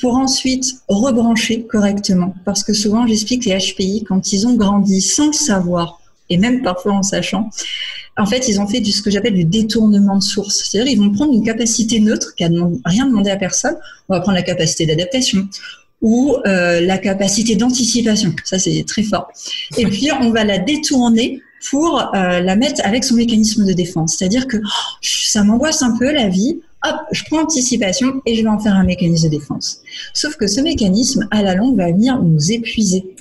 pour 0.00 0.16
ensuite 0.16 0.64
rebrancher 0.88 1.62
correctement. 1.62 2.34
Parce 2.44 2.64
que 2.64 2.72
souvent, 2.72 3.06
j'explique 3.06 3.44
les 3.44 3.56
HPI, 3.56 4.04
quand 4.04 4.32
ils 4.32 4.46
ont 4.46 4.54
grandi 4.54 5.00
sans 5.00 5.32
savoir, 5.32 6.00
et 6.30 6.38
même 6.38 6.62
parfois 6.62 6.92
en 6.92 7.02
sachant, 7.02 7.50
en 8.16 8.26
fait, 8.26 8.48
ils 8.48 8.60
ont 8.60 8.66
fait 8.66 8.80
du, 8.80 8.92
ce 8.92 9.02
que 9.02 9.10
j'appelle 9.10 9.34
du 9.34 9.44
détournement 9.44 10.16
de 10.16 10.22
source. 10.22 10.68
C'est-à-dire, 10.70 10.92
ils 10.92 10.98
vont 10.98 11.10
prendre 11.10 11.32
une 11.32 11.44
capacité 11.44 11.98
neutre 11.98 12.34
qui 12.36 12.44
a 12.44 12.48
rien 12.84 13.06
demandé 13.06 13.30
à 13.30 13.36
personne. 13.36 13.76
On 14.08 14.14
va 14.14 14.20
prendre 14.20 14.36
la 14.36 14.42
capacité 14.42 14.86
d'adaptation 14.86 15.48
ou 16.00 16.36
euh, 16.46 16.80
la 16.80 16.98
capacité 16.98 17.56
d'anticipation. 17.56 18.34
Ça, 18.44 18.58
c'est 18.58 18.84
très 18.86 19.02
fort. 19.02 19.28
Et 19.76 19.86
puis, 19.86 20.10
on 20.20 20.30
va 20.30 20.44
la 20.44 20.58
détourner 20.58 21.40
pour 21.70 21.98
euh, 22.14 22.40
la 22.40 22.56
mettre 22.56 22.82
avec 22.84 23.04
son 23.04 23.16
mécanisme 23.16 23.64
de 23.64 23.72
défense. 23.72 24.16
C'est-à-dire 24.16 24.46
que 24.46 24.58
oh, 24.58 24.98
ça 25.00 25.42
m'angoisse 25.42 25.82
un 25.82 25.96
peu 25.96 26.12
la 26.12 26.28
vie. 26.28 26.60
Hop, 26.86 26.96
je 27.10 27.22
prends 27.24 27.42
anticipation 27.42 28.20
et 28.26 28.36
je 28.36 28.42
vais 28.42 28.48
en 28.48 28.58
faire 28.58 28.74
un 28.74 28.84
mécanisme 28.84 29.24
de 29.24 29.38
défense. 29.38 29.78
Sauf 30.12 30.36
que 30.36 30.46
ce 30.46 30.60
mécanisme, 30.60 31.26
à 31.30 31.42
la 31.42 31.54
longue, 31.54 31.76
va 31.78 31.90
venir 31.90 32.22
nous 32.22 32.52
épuiser. 32.52 33.13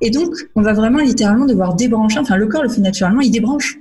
Et 0.00 0.10
donc, 0.10 0.34
on 0.54 0.62
va 0.62 0.72
vraiment 0.72 0.98
littéralement 0.98 1.46
devoir 1.46 1.74
débrancher. 1.74 2.18
Enfin, 2.18 2.36
le 2.36 2.46
corps 2.46 2.62
le 2.62 2.68
fait 2.68 2.80
naturellement, 2.80 3.20
il 3.20 3.30
débranche. 3.30 3.78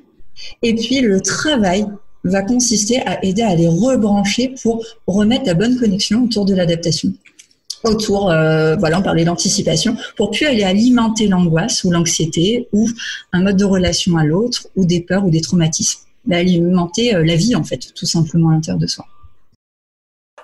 Et 0.63 0.73
puis 0.75 1.01
le 1.01 1.21
travail 1.21 1.85
va 2.23 2.41
consister 2.41 3.01
à 3.01 3.23
aider 3.23 3.41
à 3.41 3.55
les 3.55 3.67
rebrancher 3.67 4.53
pour 4.61 4.83
remettre 5.07 5.45
la 5.45 5.53
bonne 5.53 5.77
connexion 5.77 6.23
autour 6.23 6.45
de 6.45 6.55
l'adaptation 6.55 7.13
autour, 7.83 8.31
euh, 8.31 8.75
voilà, 8.75 8.99
on 8.99 9.01
parlait 9.01 9.25
d'anticipation, 9.25 9.95
pour 10.15 10.31
plus 10.31 10.45
aller 10.45 10.63
alimenter 10.63 11.27
l'angoisse 11.27 11.83
ou 11.83 11.91
l'anxiété 11.91 12.67
ou 12.73 12.87
un 13.33 13.43
mode 13.43 13.57
de 13.57 13.65
relation 13.65 14.17
à 14.17 14.23
l'autre 14.23 14.67
ou 14.75 14.85
des 14.85 15.01
peurs 15.01 15.25
ou 15.25 15.29
des 15.29 15.41
traumatismes. 15.41 16.01
Mais 16.25 16.37
alimenter 16.37 17.15
euh, 17.15 17.25
la 17.25 17.35
vie, 17.35 17.55
en 17.55 17.63
fait, 17.63 17.93
tout 17.95 18.05
simplement 18.05 18.49
à 18.49 18.53
l'intérieur 18.53 18.79
de 18.79 18.87
soi. 18.87 19.05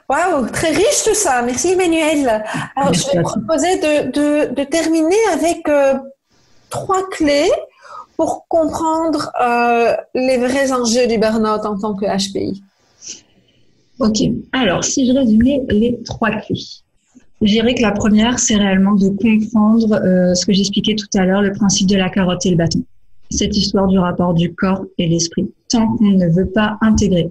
Waouh, 0.10 0.48
très 0.52 0.70
riche 0.70 1.04
tout 1.04 1.16
ça. 1.16 1.42
Merci 1.42 1.74
Emmanuel. 1.74 2.44
Alors, 2.76 2.94
je 2.94 3.06
vais 3.12 3.22
proposer 3.22 3.78
de, 3.78 4.64
terminer 4.64 5.16
avec 5.34 5.68
euh, 5.68 5.96
trois 6.70 7.08
clés 7.10 7.52
pour 8.16 8.48
comprendre 8.48 9.32
euh, 9.42 9.96
les 10.16 10.38
vrais 10.38 10.72
enjeux 10.72 11.08
du 11.08 11.18
burn-out 11.18 11.66
en 11.66 11.78
tant 11.78 11.94
que 11.94 12.06
HPI 12.06 12.64
Ok, 14.00 14.18
alors 14.54 14.84
si 14.84 15.08
je 15.08 15.12
résumais 15.12 15.64
les 15.70 16.00
trois 16.04 16.30
clés, 16.30 16.62
je 17.42 17.48
dirais 17.52 17.76
que 17.76 17.82
la 17.82 17.92
première, 17.92 18.40
c'est 18.40 18.56
réellement 18.56 18.94
de 18.94 19.10
comprendre 19.10 19.94
euh, 19.94 20.34
ce 20.34 20.46
que 20.46 20.54
j'expliquais 20.54 20.96
tout 20.96 21.08
à 21.16 21.26
l'heure, 21.26 21.42
le 21.42 21.52
principe 21.52 21.88
de 21.88 21.96
la 21.96 22.10
carotte 22.10 22.46
et 22.46 22.52
le 22.52 22.58
bâton. 22.58 22.84
Cette 23.30 23.58
histoire 23.58 23.88
du 23.88 24.00
rapport 24.00 24.34
du 24.34 24.54
corps 24.56 24.86
et 24.98 25.08
l'esprit. 25.08 25.52
Tant 25.70 25.88
qu'on 25.98 26.12
ne 26.12 26.28
veut 26.30 26.50
pas 26.50 26.78
intégrer 26.82 27.30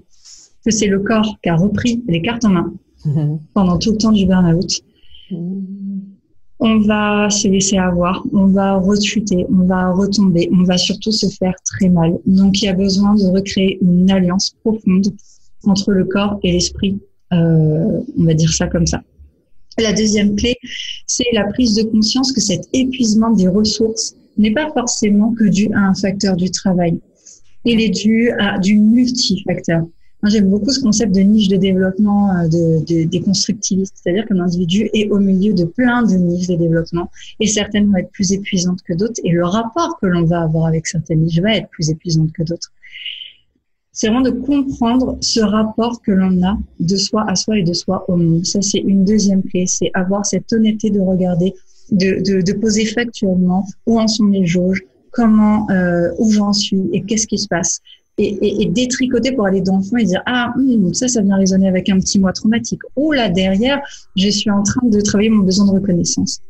que 0.66 0.70
c'est 0.70 0.88
le 0.88 1.00
corps 1.00 1.38
qui 1.42 1.48
a 1.48 1.56
repris 1.56 2.04
les 2.08 2.20
cartes 2.20 2.44
en 2.44 2.50
main 2.50 2.74
mhm. 3.04 3.38
pendant 3.54 3.78
tout 3.78 3.92
le 3.92 3.98
temps 3.98 4.12
du 4.12 4.26
burn-out, 4.26 4.82
mhm 5.30 5.86
on 6.58 6.80
va 6.80 7.28
se 7.28 7.48
laisser 7.48 7.76
avoir, 7.76 8.24
on 8.32 8.46
va 8.46 8.74
rechuter, 8.74 9.46
on 9.50 9.66
va 9.66 9.90
retomber, 9.92 10.48
on 10.52 10.64
va 10.64 10.78
surtout 10.78 11.12
se 11.12 11.26
faire 11.26 11.54
très 11.64 11.88
mal. 11.88 12.18
Donc 12.24 12.62
il 12.62 12.66
y 12.66 12.68
a 12.68 12.72
besoin 12.72 13.14
de 13.14 13.26
recréer 13.26 13.78
une 13.82 14.10
alliance 14.10 14.56
profonde 14.62 15.06
entre 15.64 15.92
le 15.92 16.04
corps 16.04 16.38
et 16.42 16.52
l'esprit, 16.52 16.98
euh, 17.32 18.00
on 18.18 18.24
va 18.24 18.34
dire 18.34 18.52
ça 18.52 18.68
comme 18.68 18.86
ça. 18.86 19.02
La 19.78 19.92
deuxième 19.92 20.36
clé, 20.36 20.56
c'est 21.06 21.26
la 21.32 21.44
prise 21.44 21.74
de 21.74 21.82
conscience 21.82 22.32
que 22.32 22.40
cet 22.40 22.66
épuisement 22.72 23.30
des 23.32 23.48
ressources 23.48 24.14
n'est 24.38 24.52
pas 24.52 24.70
forcément 24.72 25.34
que 25.34 25.44
dû 25.44 25.68
à 25.74 25.80
un 25.80 25.94
facteur 25.94 26.36
du 26.36 26.50
travail. 26.50 26.98
Il 27.66 27.80
est 27.80 27.90
dû 27.90 28.30
à 28.38 28.58
du 28.58 28.78
multifacteur. 28.78 29.84
J'aime 30.24 30.48
beaucoup 30.48 30.70
ce 30.70 30.80
concept 30.80 31.14
de 31.14 31.20
niche 31.20 31.48
de 31.48 31.56
développement 31.56 32.34
euh, 32.36 32.48
de, 32.48 33.04
des 33.04 33.20
constructivistes, 33.20 33.94
c'est-à-dire 34.02 34.26
qu'un 34.26 34.40
individu 34.40 34.90
est 34.92 35.08
au 35.10 35.18
milieu 35.18 35.52
de 35.52 35.64
plein 35.64 36.02
de 36.02 36.14
niches 36.14 36.48
de 36.48 36.56
développement 36.56 37.10
et 37.38 37.46
certaines 37.46 37.90
vont 37.90 37.98
être 37.98 38.10
plus 38.10 38.32
épuisantes 38.32 38.82
que 38.82 38.94
d'autres 38.94 39.20
et 39.24 39.30
le 39.30 39.44
rapport 39.44 39.98
que 40.00 40.06
l'on 40.06 40.24
va 40.24 40.42
avoir 40.42 40.66
avec 40.66 40.86
certaines 40.86 41.20
niches 41.20 41.38
va 41.40 41.56
être 41.56 41.68
plus 41.68 41.90
épuisante 41.90 42.32
que 42.32 42.42
d'autres. 42.42 42.72
C'est 43.92 44.08
vraiment 44.08 44.22
de 44.22 44.30
comprendre 44.30 45.16
ce 45.20 45.40
rapport 45.40 46.02
que 46.02 46.12
l'on 46.12 46.42
a 46.42 46.58
de 46.80 46.96
soi 46.96 47.24
à 47.28 47.34
soi 47.34 47.58
et 47.58 47.62
de 47.62 47.72
soi 47.72 48.04
au 48.08 48.16
monde. 48.16 48.44
Ça, 48.44 48.60
c'est 48.62 48.80
une 48.80 49.04
deuxième 49.04 49.42
clé, 49.42 49.66
c'est 49.66 49.90
avoir 49.94 50.26
cette 50.26 50.52
honnêteté 50.52 50.90
de 50.90 51.00
regarder, 51.00 51.54
de, 51.92 52.20
de, 52.22 52.42
de 52.42 52.52
poser 52.52 52.84
factuellement 52.84 53.66
où 53.86 54.00
en 54.00 54.08
sont 54.08 54.26
les 54.26 54.44
jauges, 54.44 54.82
comment, 55.12 55.70
euh, 55.70 56.10
où 56.18 56.30
j'en 56.30 56.52
suis 56.52 56.90
et 56.92 57.02
qu'est-ce 57.02 57.26
qui 57.26 57.38
se 57.38 57.48
passe 57.48 57.80
et, 58.18 58.62
et, 58.62 58.66
détricoter 58.66 59.32
pour 59.32 59.46
aller 59.46 59.60
dans 59.60 59.78
le 59.78 59.82
fond 59.82 59.96
et 59.98 60.04
dire 60.04 60.22
ah 60.26 60.52
hmm, 60.56 60.92
ça 60.94 61.08
ça 61.08 61.22
vient 61.22 61.36
résonner 61.36 61.68
avec 61.68 61.88
un 61.88 61.98
petit 61.98 62.18
moi 62.18 62.32
traumatique. 62.32 62.80
Ou 62.96 63.12
là 63.12 63.28
derrière 63.28 63.80
je 64.16 64.28
suis 64.28 64.50
en 64.50 64.62
train 64.62 64.86
de 64.86 65.00
travailler 65.00 65.30
mon 65.30 65.44
besoin 65.44 65.66
de 65.66 65.72
reconnaissance. 65.72 66.40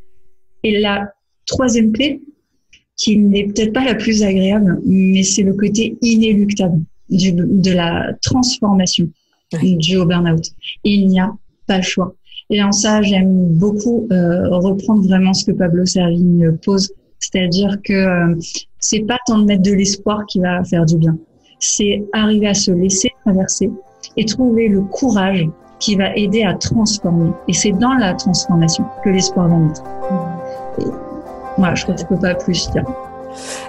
Et 0.63 0.79
la 0.79 1.13
troisième 1.47 1.93
clé 1.93 2.23
qui 2.97 3.19
n'est 3.19 3.45
peut-être 3.45 3.73
pas 3.73 3.85
la 3.85 3.95
plus 3.95 4.23
agréable 4.23 4.81
mais 4.85 5.23
c'est 5.23 5.43
le 5.43 5.55
côté 5.55 5.97
inéluctable 6.03 6.81
du, 7.11 7.33
de 7.33 7.73
la 7.73 8.15
transformation 8.23 9.09
du 9.63 9.97
au 9.97 10.07
burn-out. 10.07 10.45
Il 10.85 11.07
n'y 11.09 11.21
a 11.21 11.33
pas 11.67 11.79
le 11.79 11.83
choix. 11.83 12.15
Et 12.49 12.63
en 12.63 12.73
ça 12.73 13.03
j'aime 13.03 13.49
beaucoup 13.55 14.07
euh, 14.13 14.49
reprendre 14.51 15.03
vraiment 15.03 15.35
ce 15.35 15.45
que 15.45 15.53
Pablo 15.53 15.85
Servigne 15.85 16.57
pose. 16.65 16.93
C'est-à-dire 17.19 17.79
que 17.83 17.93
euh, 17.93 18.37
c'est 18.79 19.01
pas 19.01 19.19
tant 19.27 19.39
de 19.39 19.47
mettre 19.47 19.63
de 19.63 19.73
l'espoir 19.73 20.27
qui 20.27 20.39
va 20.39 20.63
faire 20.63 20.87
du 20.87 20.97
bien 20.97 21.19
c'est 21.59 22.05
arriver 22.13 22.49
à 22.49 22.55
se 22.55 22.71
laisser 22.71 23.13
traverser 23.25 23.71
et 24.17 24.25
trouver 24.25 24.69
le 24.69 24.83
courage 24.83 25.49
qui 25.79 25.97
va 25.97 26.15
aider 26.17 26.43
à 26.43 26.55
transformer. 26.55 27.31
Et 27.49 27.53
c'est 27.53 27.73
dans 27.73 27.95
la 27.95 28.15
transformation 28.15 28.85
que 29.05 29.11
l'espoir 29.11 29.49
va 29.49 29.57
naître. 29.57 29.83
voilà, 31.59 31.75
je 31.75 31.83
crois 31.83 31.95
que 31.95 32.01
je 32.01 32.07
peux 32.07 32.19
pas 32.19 32.35
plus 32.35 32.71
dire. 32.71 32.85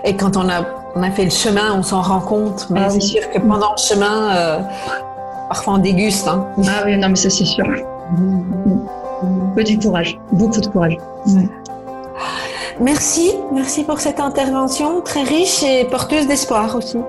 Et 0.05 0.15
quand 0.15 0.37
on 0.37 0.47
a, 0.47 0.65
on 0.95 1.03
a 1.03 1.11
fait 1.11 1.25
le 1.25 1.29
chemin, 1.29 1.77
on 1.77 1.83
s'en 1.83 2.01
rend 2.01 2.21
compte. 2.21 2.67
Mais 2.69 2.81
ah 2.85 2.89
c'est 2.89 3.01
sûr 3.01 3.29
que 3.29 3.39
pendant 3.39 3.71
le 3.71 3.81
chemin, 3.81 4.35
euh, 4.35 4.59
parfois 5.49 5.73
on 5.75 5.77
déguste. 5.79 6.27
Hein. 6.27 6.45
Ah 6.65 6.83
oui, 6.85 6.97
non, 6.97 7.09
mais 7.09 7.15
ça 7.15 7.29
c'est 7.29 7.45
sûr. 7.45 7.65
Peu 9.55 9.63
du 9.63 9.77
courage, 9.77 10.17
beaucoup 10.31 10.61
de 10.61 10.67
courage. 10.67 10.97
Merci, 12.79 13.33
merci 13.51 13.83
pour 13.83 13.99
cette 13.99 14.19
intervention 14.19 15.01
très 15.01 15.23
riche 15.23 15.63
et 15.63 15.85
porteuse 15.85 16.27
d'espoir 16.27 16.75
aussi. 16.75 16.99